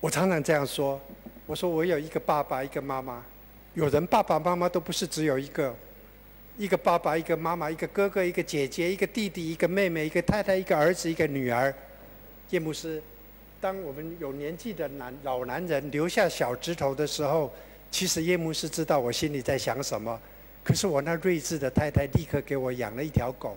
[0.00, 1.00] 我常常这样说：
[1.46, 3.24] 我说我有一个爸爸，一个妈妈。
[3.74, 5.74] 有人爸爸妈妈都不是只有一个，
[6.56, 11.74] 一个爸爸，一个妈妈，一个哥哥，一个姐姐，一个弟弟，一个妹妹，一个太太，一个儿子，一个女儿。
[12.50, 13.02] 叶牧师，
[13.60, 17.52] 当我们有年纪的男老男人留下小指头的时候，
[17.90, 20.18] 其实叶牧师知道我心里在想什么。
[20.66, 23.56] 可是我那睿智的太太立刻给我养了一条狗，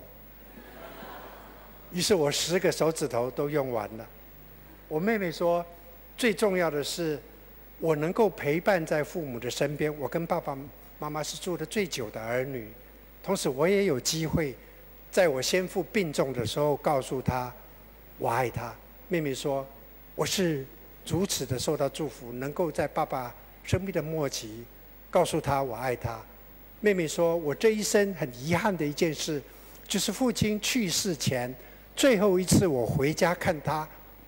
[1.91, 4.05] 于是我十个手指头都用完了。
[4.87, 5.65] 我妹妹说，
[6.15, 7.19] 最重要的是
[7.79, 9.91] 我能够陪伴在父母的身边。
[9.97, 10.55] 我跟爸爸
[10.99, 12.67] 妈妈是住的最久的儿女，
[13.23, 14.55] 同时我也有机会
[15.09, 17.51] 在我先父病重的时候告诉他
[18.19, 18.71] 我爱他。
[19.07, 19.65] 妹妹说，
[20.13, 20.63] 我是
[21.07, 23.33] 如此的受到祝福，能够在爸爸
[23.63, 24.63] 生命的末期
[25.09, 26.19] 告诉他我爱他。
[26.81, 29.41] 妹妹说：“我这一生很遗憾的一件事，
[29.85, 31.53] 就是父亲去世前，
[31.95, 33.85] 最后一次我回家看他，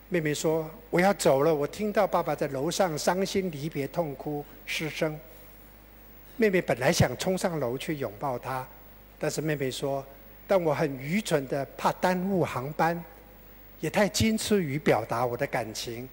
[0.09, 5.17] 妹妹说我要走了，我听到爸爸在楼上伤心离别、痛哭失声。
[6.35, 8.67] 妹妹本来想冲上楼去拥抱他，
[9.17, 10.05] 但是妹妹说，
[10.45, 13.01] 但我很愚蠢的怕耽误航班，
[13.79, 16.09] 也太矜持于表达我的感情。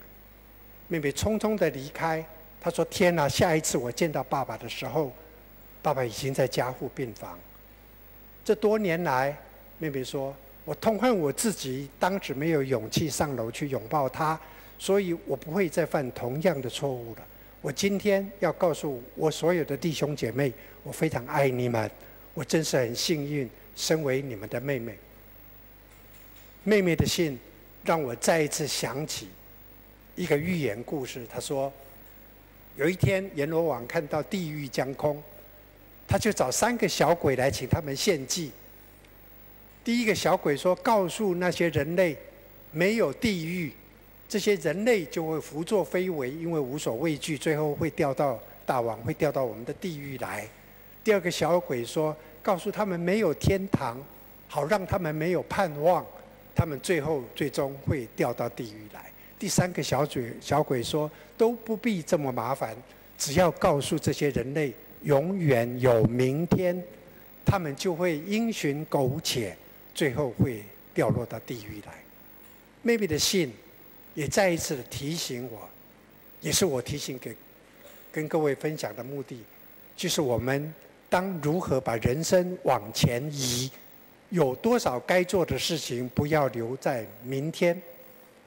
[0.86, 2.24] 妹妹匆匆的离开，
[2.60, 5.12] 她说：“天哪，下一次我见到爸爸的时候，
[5.82, 7.38] 爸爸已经在加护病房。”
[8.44, 9.36] 这多年来，
[9.78, 10.34] 妹妹说。
[10.64, 14.38] 我痛恨我自己，当时没有勇气上楼去拥抱他，
[14.78, 17.26] 所以我不会再犯同样的错误了。
[17.62, 20.52] 我今天要告诉我所有的弟兄姐妹，
[20.82, 21.90] 我非常爱你们，
[22.34, 24.98] 我真是很幸运，身为你们的妹妹。
[26.64, 27.38] 妹妹的信
[27.82, 29.28] 让我再一次想起
[30.16, 31.26] 一个寓言故事。
[31.32, 31.72] 她说，
[32.76, 35.22] 有一天阎罗王看到地狱将空，
[36.08, 38.50] 他就找三个小鬼来请他们献祭。
[39.84, 42.16] 第一个小鬼说：“告诉那些人类，
[42.72, 43.72] 没有地狱，
[44.28, 50.48] 这些人类就会胡作非为，因为无所畏惧，最后会掉到大王，会掉到我们的地狱来。”
[51.04, 54.02] 第二个小鬼说：“告诉他们没有天堂，
[54.48, 56.04] 好让他们没有盼望，
[56.54, 62.76] 他们最后最终会掉到地狱来。”第三个小鬼小鬼说：“都不必这么麻烦，
[63.16, 66.82] 只要告诉这些人类永远有明天，
[67.44, 69.56] 他们就会因循苟且。”
[69.94, 70.62] 最后会
[70.94, 71.92] 掉落到地狱来。
[72.82, 73.52] 妹妹的信
[74.14, 75.68] 也再一次的提醒我，
[76.40, 77.34] 也是我提醒给
[78.12, 79.42] 跟各位分享的目的，
[79.96, 80.72] 就是我们
[81.10, 83.68] 当如何把人生往前移，
[84.30, 87.82] 有多少该做的事情不要留在明天，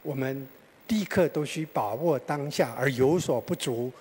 [0.03, 0.47] 我们
[0.87, 3.91] 立刻都需把握当下，而有所不足，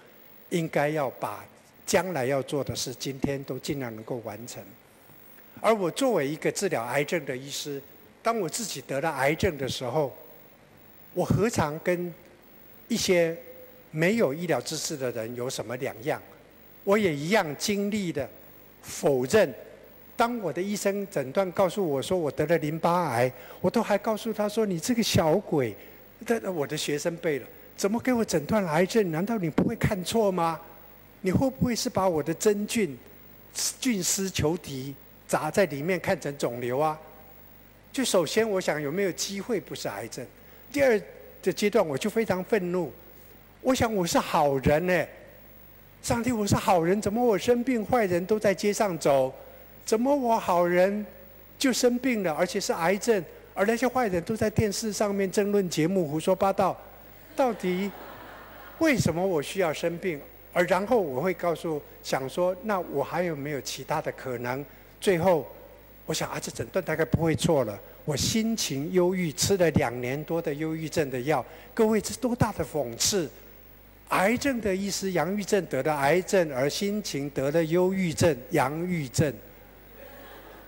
[0.51, 1.45] 应该要把
[1.91, 4.63] 将来要做的事，今天都尽量能够完成。
[5.61, 7.83] 而我作为一个治疗癌症的医师，
[8.23, 10.17] 当我自己得了癌症的时候，
[11.15, 12.15] 我何尝跟
[12.87, 13.37] 一些
[13.91, 16.23] 没有医疗知识的人有什么两样？
[16.85, 18.31] 我也一样经历的
[18.83, 19.53] 否认。
[20.17, 25.75] 当我的医生诊断告诉我说我得了淋巴癌，我都还告诉他说：“你这个小鬼！”
[26.25, 29.11] 但我的学生背了，怎么给我诊断癌症？
[29.11, 30.61] 难道你不会看错吗？
[31.21, 32.97] 你会不会是把我的真菌
[33.81, 34.95] 菌丝球体？
[35.29, 36.99] 砸在里面看成肿瘤啊！
[37.93, 40.27] 就首先我想有没有机会不是癌症？
[40.73, 41.01] 第二
[41.41, 42.93] 的阶段我就非常愤怒，
[43.61, 45.07] 我想我是好人呢，
[46.03, 49.33] 上帝我是好人，怎么我生病坏人都在街上走？
[49.85, 51.07] 怎么我好人
[51.57, 56.77] 就生病了，而且是癌症，而那些坏人都在电视上面争论节目胡说八道？
[57.37, 57.89] 到底
[58.81, 60.21] 为什么我需要生病？
[60.53, 64.65] 而然后我会告诉想说，那我还有没有其他的可能？
[65.01, 65.47] 最后，
[66.07, 67.79] 我想啊，这诊断大概不会错了。
[68.05, 71.45] 我心情忧郁，吃了两年多的忧郁症的药。
[71.73, 73.31] 各位，这多大的讽刺！
[74.09, 78.37] 癌症的医师杨玉症得了癌症，而心情得了忧郁症。
[78.51, 79.33] 杨玉症，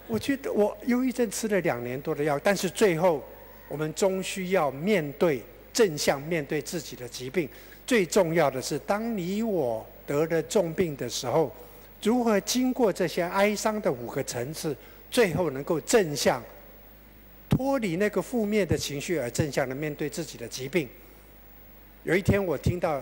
[0.07, 3.21] 我觉得我忧郁症吃了两年多的药，但是最后，
[3.67, 7.49] 我们终需要面对正向面对自己的疾病。
[7.87, 11.53] 最重要的是，当你我得了重病的时候。
[12.05, 14.77] 如何经过这些哀伤的五个层次，
[15.09, 16.43] 最后能够正向
[17.49, 20.89] 脱离那个负面的情绪，而正向的面对自己的疾病？
[22.03, 23.01] 有一天，我听到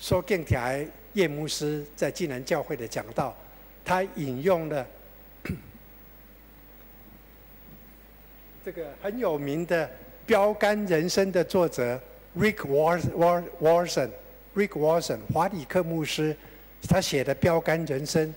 [0.00, 3.32] 说更台叶牧师在济南教会的讲道，
[3.84, 4.84] 他引用了
[8.64, 9.86] 这个很有名的
[10.26, 12.00] 《标杆人生》的作者
[12.38, 16.36] Rick Warson，Rick Warson 华里克牧师。
[16.88, 18.28] 他写的《标杆人生》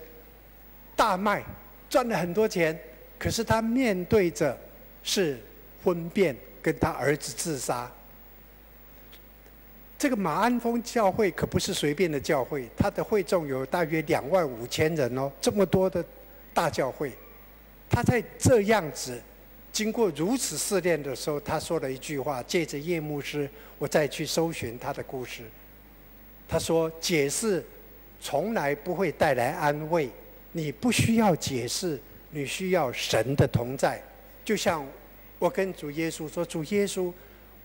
[0.96, 1.44] 大卖，
[1.88, 2.76] 赚了很多钱。
[3.20, 4.58] 可是他面对着
[5.04, 5.40] 是
[5.84, 7.88] 婚变，跟他儿子自杀。
[10.00, 16.04] 这个马鞍峰教会可不是随便的教会，他的会众有大约两万五千人哦，这么多的
[16.52, 17.12] 大教会。
[17.88, 19.22] 他在这样子
[19.72, 25.44] 经过如此试炼的时候，他说了一句话：借着叶牧师，我再去搜寻他的故事。
[26.48, 27.64] 他说：“解释。”
[28.24, 30.08] 从来不会带来安慰，
[30.52, 32.00] 你不需要解释，
[32.30, 34.00] 你需要神的同在。
[34.46, 34.86] 就像
[35.40, 37.12] 我跟主耶稣说：“主耶稣，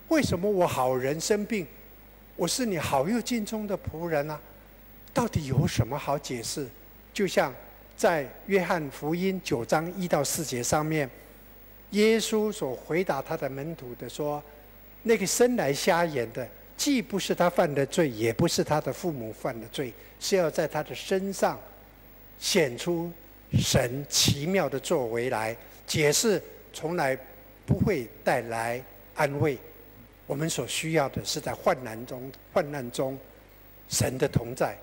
[0.08, 1.66] 为什么我好人生病？
[2.36, 4.40] 我是你好又敬重的仆人啊，
[5.12, 6.66] 到底有什么好解释？”
[7.12, 7.54] 就像
[7.94, 11.06] 在约翰福音九章一到四节上面，
[11.90, 14.42] 耶稣所回答他的门徒的说
[15.04, 21.58] ：“那个生来瞎眼的。”既不是他犯的罪，也不是他的父母犯的罪，是要在他的身上
[22.38, 23.10] 显出
[23.54, 25.56] 神奇妙的作为来。
[25.86, 26.42] 解释
[26.74, 27.16] 从来
[27.64, 28.82] 不会带来
[29.14, 29.56] 安慰。
[30.26, 33.18] 我们所需要的是在患难中，患难中，
[33.88, 34.76] 神的同在。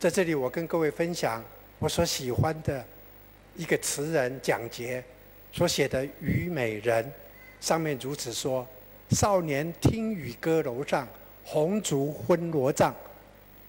[0.00, 1.44] 在这里，我跟各位分享
[1.78, 2.82] 我所喜欢的
[3.56, 5.04] 一个词人蒋捷
[5.56, 7.04] 所写的《虞美人》，
[7.60, 8.66] 上面如此说
[9.10, 11.06] ：“少年听雨歌楼上，
[11.44, 12.92] 红烛昏罗帐；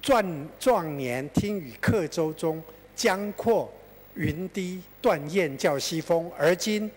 [0.02, 2.60] 壮壮年听雨客舟中，
[2.96, 3.72] 江阔
[4.16, 6.32] 云低断雁叫西风。
[6.40, 6.90] 而今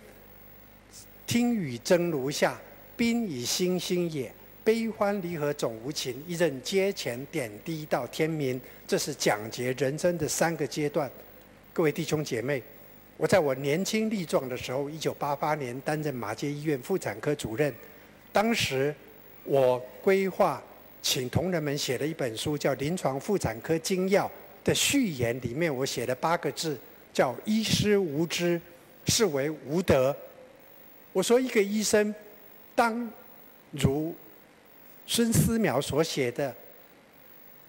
[1.27, 2.59] 听雨蒸炉下。”
[2.97, 4.29] 宾以星星也，
[4.65, 6.21] 悲欢离合总无情。
[6.27, 11.09] 一任阶前点滴到天明，这是蒋捷人生的三个阶段。
[11.73, 12.61] 各位弟兄姐妹，
[13.19, 17.75] 我在我年轻力壮的时候，一九八八年担任马街医院妇产科主任。
[18.33, 18.95] 当时
[19.43, 20.63] 我规划
[21.03, 24.27] 请同仁们写了一本书，叫《临床妇产科精要》
[24.63, 26.79] 的序言，里面我写了八个字，
[27.13, 28.61] 叫“医师无知，
[29.09, 30.17] 是为无德”。
[31.13, 32.15] 我说一个医生。
[32.77, 33.11] 当
[33.73, 34.15] 如
[35.05, 36.55] 孙思邈所写的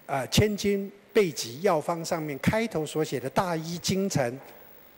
[0.06, 4.40] 啊，千金备急药方上面开头所写的大医精诚，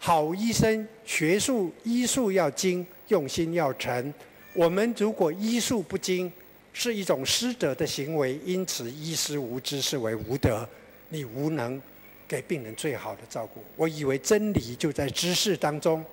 [0.03, 4.11] 好医生学术医术要精，用心要诚。
[4.51, 6.29] 我们如果医术不精，
[6.73, 10.67] 是一种失德的行为，因此医师无知是为无德，
[11.09, 11.79] 你无能
[12.27, 13.61] 给病人最好的照顾。
[13.75, 16.03] 我以为真理就在知识当中，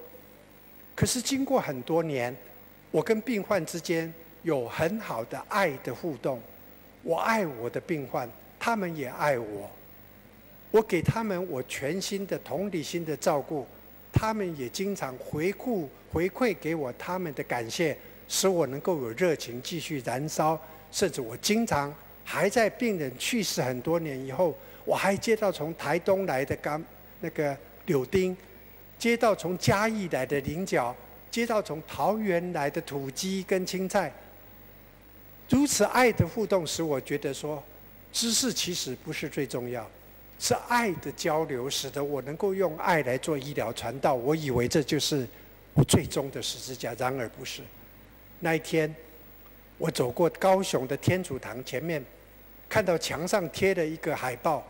[0.95, 2.37] 可是经过很多年。
[2.91, 4.13] 我跟病患之间
[4.43, 6.39] 有很好的爱的互动，
[7.03, 8.29] 我爱我的病患，
[8.61, 9.71] 他们也爱我。
[10.71, 13.67] 我给他们我全心的同理心的照顾，
[14.13, 17.97] 他们也经常回顾回馈给我他们的感谢，
[18.29, 20.61] 使我能够有热情继续燃烧。
[20.91, 21.95] 甚至我经常
[22.25, 26.83] 还在病人去世很多年以后，我还接到从台东来的刚
[27.21, 27.57] 那个
[27.87, 28.37] 柳丁，
[28.99, 30.95] 接到从嘉义来的菱角。
[31.31, 34.11] 接到从桃园来的土鸡跟青菜，
[35.51, 37.63] 如此爱的互动，使我觉得说，
[38.11, 39.89] 知识其实不是最重要，
[40.39, 44.15] 是爱的交流，使得我能够用爱来做医疗传道。
[44.15, 45.27] 我以为这就是
[45.75, 47.63] 我最终的十字架，然而不是。
[48.41, 48.95] 那一天，
[49.77, 52.05] 我走过高雄的天主堂前面，
[52.69, 54.65] 看到墙上贴了一个海报，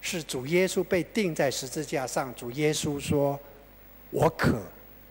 [0.00, 3.38] 是主耶稣被钉在十字架上，主耶稣说
[4.10, 4.60] ：“我渴。”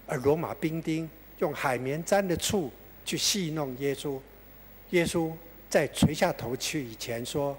[0.07, 1.09] 而罗马兵丁
[1.39, 2.69] 用海绵沾的醋
[3.05, 4.19] 去戏弄耶稣，
[4.89, 5.31] 耶稣
[5.69, 7.57] 在垂下头去以前说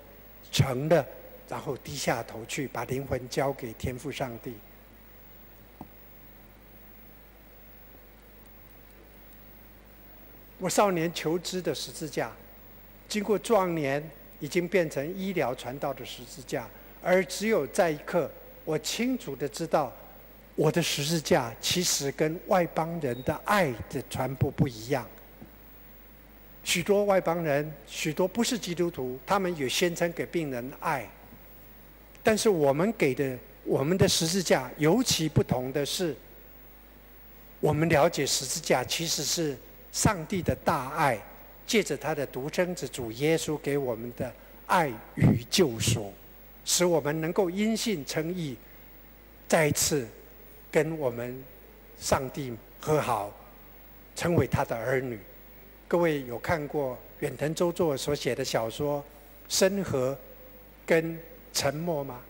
[0.51, 1.07] 成了，
[1.53, 4.55] 然后低下头去把灵魂交给天父上帝。
[10.59, 12.33] 我少年求知的十字架，
[13.07, 14.03] 经过壮年
[14.41, 16.67] 已经变成医疗传道的十字架，
[17.03, 18.31] 而只有在一刻，
[18.65, 19.93] 我清楚的知道。
[20.55, 25.07] 我的十字架其实跟外邦人的爱的传播不一样。
[26.65, 31.07] 许多外邦人，许多不是基督徒，他们也宣称给病人爱。
[32.23, 36.15] 但是我们给的我们的十字架尤其不同的是，
[37.61, 39.57] 我们了解十字架其实是
[39.93, 41.21] 上帝的大爱，
[41.67, 44.33] 借着他的独生子主耶稣给我们的
[44.67, 46.13] 爱与救赎，
[46.65, 48.57] 使我们能够因信称义，
[49.49, 50.07] 再次。
[50.73, 51.45] 跟我们
[52.01, 52.51] 上帝
[52.81, 53.31] 和好，
[54.17, 55.19] 成为他的儿女。
[55.87, 59.01] 各位有看过远藤周作所写的小说
[59.51, 60.13] 《深河》
[60.87, 61.13] 跟
[61.53, 62.21] 《沉默》吗？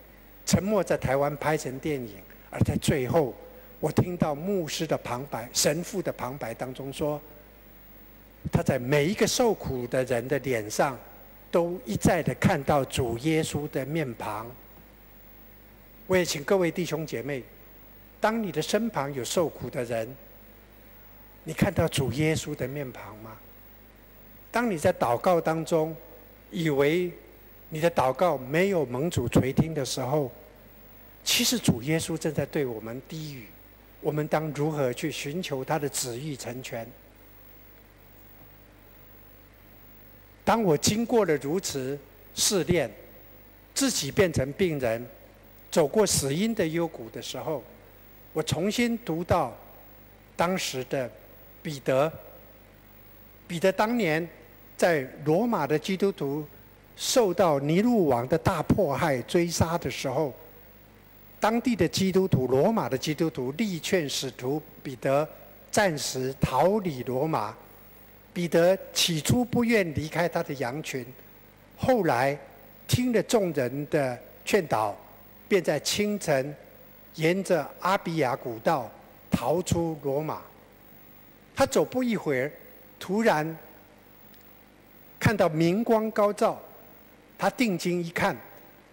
[0.49, 2.15] 《沉默》在台湾拍成电影，
[2.49, 3.33] 而在最后，
[3.79, 7.21] 我听到牧师的旁白、神父的旁白当中说，
[8.51, 10.97] 他在每一个受苦的人的脸上，
[11.49, 14.49] 都一再的看到主耶稣的面庞。
[16.07, 17.41] 我也请各位弟兄姐妹。
[18.19, 20.07] 当你的身旁有受苦的人，
[21.43, 23.37] 你看到主耶稣的面庞吗？
[24.51, 25.95] 当你在祷告当中，
[26.51, 27.11] 以为
[27.73, 30.31] 你的祷告没有蒙主垂听的时候，
[31.23, 33.47] 其实主耶稣正在对我们低语。
[33.99, 36.87] 我们当如何去寻求他的旨意成全？
[40.45, 41.97] 当我经过了如此
[42.35, 42.87] 试炼，
[43.73, 45.03] 自己变成病人，
[45.71, 47.63] 走过死荫的幽谷的时候，
[48.33, 49.51] 我重新读到
[50.35, 51.09] 当时的
[51.63, 52.13] 彼得，
[53.47, 54.29] 彼得当年
[54.77, 56.45] 在罗马的基督徒
[56.95, 60.33] 受到尼禄王的大迫害追杀的时候，
[61.39, 65.27] 当地的基督徒、罗马的基督徒力劝使徒彼得
[65.71, 67.55] 暂时逃离罗马。
[68.33, 71.05] 彼得起初不愿离开他的羊群，
[71.77, 72.35] 后来
[72.87, 74.95] 听了众人的劝导，
[75.47, 76.55] 便在清晨。
[77.15, 78.89] 沿着阿比亚古道
[79.29, 80.41] 逃出罗马，
[81.55, 82.51] 他走不一会儿，
[82.99, 83.55] 突然
[85.19, 86.59] 看到明光高照，
[87.43, 88.33] 他定睛一看，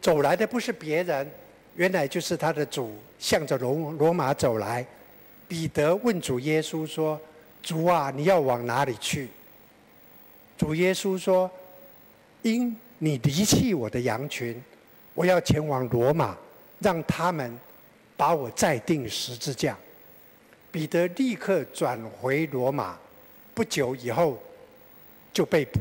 [0.03, 1.31] 走来的不是别人，
[1.77, 4.85] 原来就是他的主，向着罗罗马走来。
[5.47, 7.21] 彼得问主耶稣说
[7.63, 9.29] ：“主啊，你要往哪里去？”
[10.59, 11.49] 主耶稣说
[12.43, 14.61] ：“因你离弃我的羊群，
[15.15, 16.37] 我要前往罗马，
[16.81, 17.57] 让他们
[18.17, 19.79] 把我再钉十字架。”
[20.73, 22.99] 彼得立刻转回罗马，
[23.55, 24.43] 不久以后
[25.33, 25.79] 就被捕。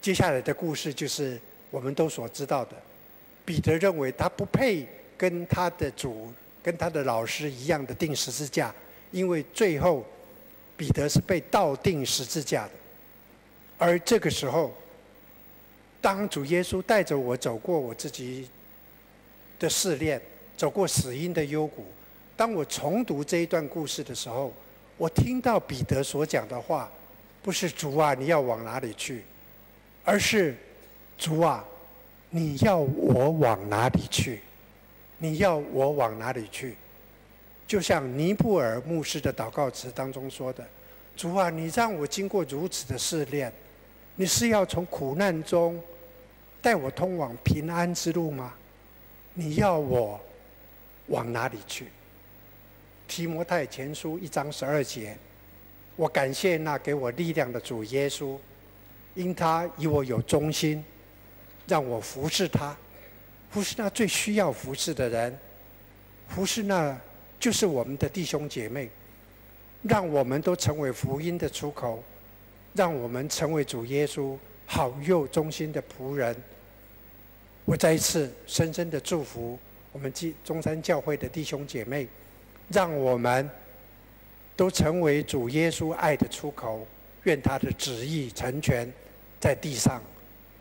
[0.00, 1.38] 接下来的故事就是
[1.70, 2.72] 我们都所知道的。
[3.44, 8.74] 彼得认为他不配跟他的主、跟他的老师一样的钉十字架，
[9.10, 10.04] 因为最后
[10.76, 12.70] 彼得是被倒钉十字架的。
[13.78, 14.74] 而这个时候，
[16.00, 18.48] 当主耶稣带着我走过我自己
[19.58, 20.20] 的试炼，
[20.56, 21.86] 走过死荫的幽谷。
[22.36, 24.52] 当我重读这一段故事的时候，
[24.96, 26.90] 我听到彼得所讲的话，
[27.42, 29.24] 不是主啊，你要往哪里去，
[30.04, 30.54] 而是
[31.18, 31.64] 主啊，
[32.30, 34.40] 你要我往哪里去？
[35.18, 36.76] 你要我往哪里去？
[37.66, 40.66] 就像尼布尔牧师的祷告词当中说的
[41.16, 43.52] ：“主啊，你让我经过如此的试炼，
[44.14, 45.78] 你是要从苦难中
[46.62, 48.54] 带我通往平安之路吗？
[49.34, 50.18] 你要我
[51.08, 51.88] 往哪里去？”
[53.08, 55.16] 提摩太前书一章十二节，
[55.96, 58.38] 我感谢那给我力量的主耶稣，
[59.14, 60.84] 因他以我有忠心，
[61.68, 62.76] 让我服侍他，
[63.50, 65.38] 服侍那最需要服侍的人，
[66.28, 66.98] 服侍那
[67.38, 68.88] 就是我们的弟兄姐妹，
[69.82, 72.02] 让我们都成为福音的出口，
[72.72, 76.34] 让我们成为主耶稣好又忠心的仆人。
[77.64, 79.58] 我再一次深深的祝福
[79.92, 80.12] 我们
[80.42, 82.08] 中山教会的弟兄姐妹。
[82.70, 83.48] 让我们
[84.54, 86.86] 都成为主耶稣爱的出口，
[87.22, 88.92] 愿他的旨意成全
[89.40, 90.02] 在地上，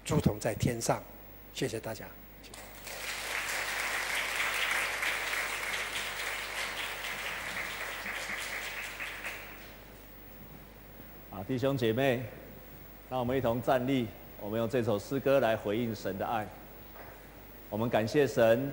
[0.07, 1.03] 如同在天上。
[1.53, 2.05] 谢谢大家。
[11.31, 12.23] 啊，弟兄姐妹，
[13.09, 14.07] 让我们一同站立，
[14.39, 16.47] 我们用这首诗歌来回应神的爱。
[17.69, 18.71] 我们感谢神，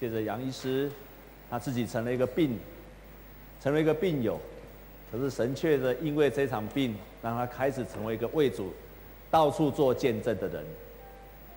[0.00, 0.90] 借着杨医师。
[1.50, 2.56] 他自己成了一个病，
[3.60, 4.40] 成为一个病友，
[5.10, 8.72] 可是神却的因为这场病，让他开始成为一个为主
[9.30, 10.64] 到处做见证的人。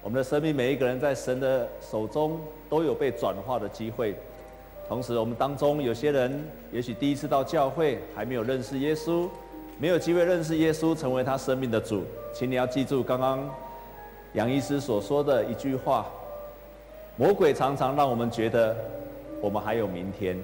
[0.01, 4.15] 我们的生命每一个人在神的手中都有被转化的机会。
[4.87, 9.27] 同时，我们当中有些人也许第一次到教会，还没有认识耶稣，
[9.79, 12.03] 没有机会认识耶稣，成为他生命的主。
[12.33, 13.49] 请你要记住刚刚
[14.33, 16.05] 杨医师所说的一句话：
[17.15, 18.75] 魔鬼常常让我们觉得。
[19.41, 20.41] 我们还有明天，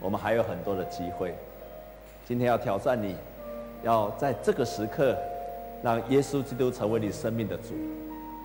[0.00, 1.32] 我们还有很多的机会。
[2.26, 3.14] 今天要挑战你，
[3.84, 5.16] 要在这个时刻，
[5.82, 7.74] 让耶稣基督成为你生命的主，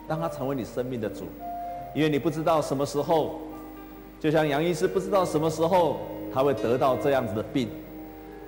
[0.08, 1.26] 让他成为你生命的主，
[1.94, 3.40] 因为你不知道什么时候，
[4.20, 5.98] 就像杨医师不知道什么时候
[6.34, 7.70] 他会得到这样子的病，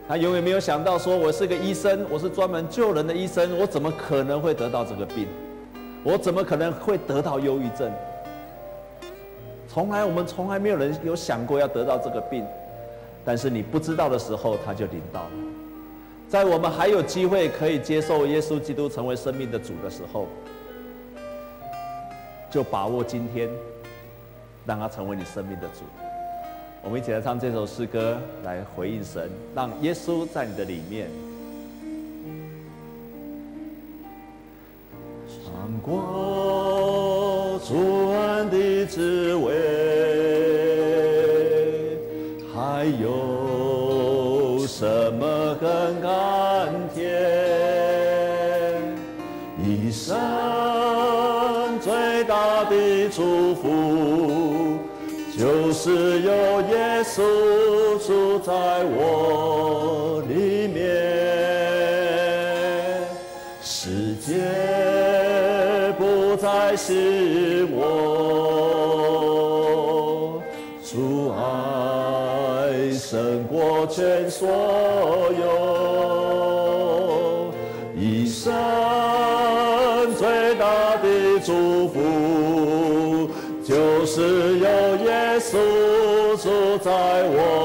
[0.08, 5.28] 他永远没有想到说，我是个医生，我是专门救人的医生，我怎么可能会得到这个病？
[6.04, 7.92] 我怎么可能会得到忧郁症？
[9.68, 12.44] 从来我们从来没有人有想过要得到这个病，
[13.24, 15.22] 但是你不知道的时候，他就临到。
[16.30, 20.27] 在我们还有机会可以接受耶稣基督成为生命的主的时候，
[22.51, 23.49] 就把握今天，
[24.63, 25.80] 让他成为你生命的主。
[26.84, 31.09] 我们一起来唱这首诗歌，来回应神，让耶稣在你的里面。
[35.43, 37.73] 尝过主
[38.11, 39.51] 恩的滋味，
[42.53, 45.25] 还有什么
[55.82, 56.32] 只有
[56.73, 57.15] 耶稣
[58.05, 58.51] 住在
[58.84, 60.77] 我里面。
[63.61, 64.34] 世界。
[65.97, 67.82] 不再是我，
[70.86, 75.59] 主爱胜过全所有，
[86.80, 87.59] 在我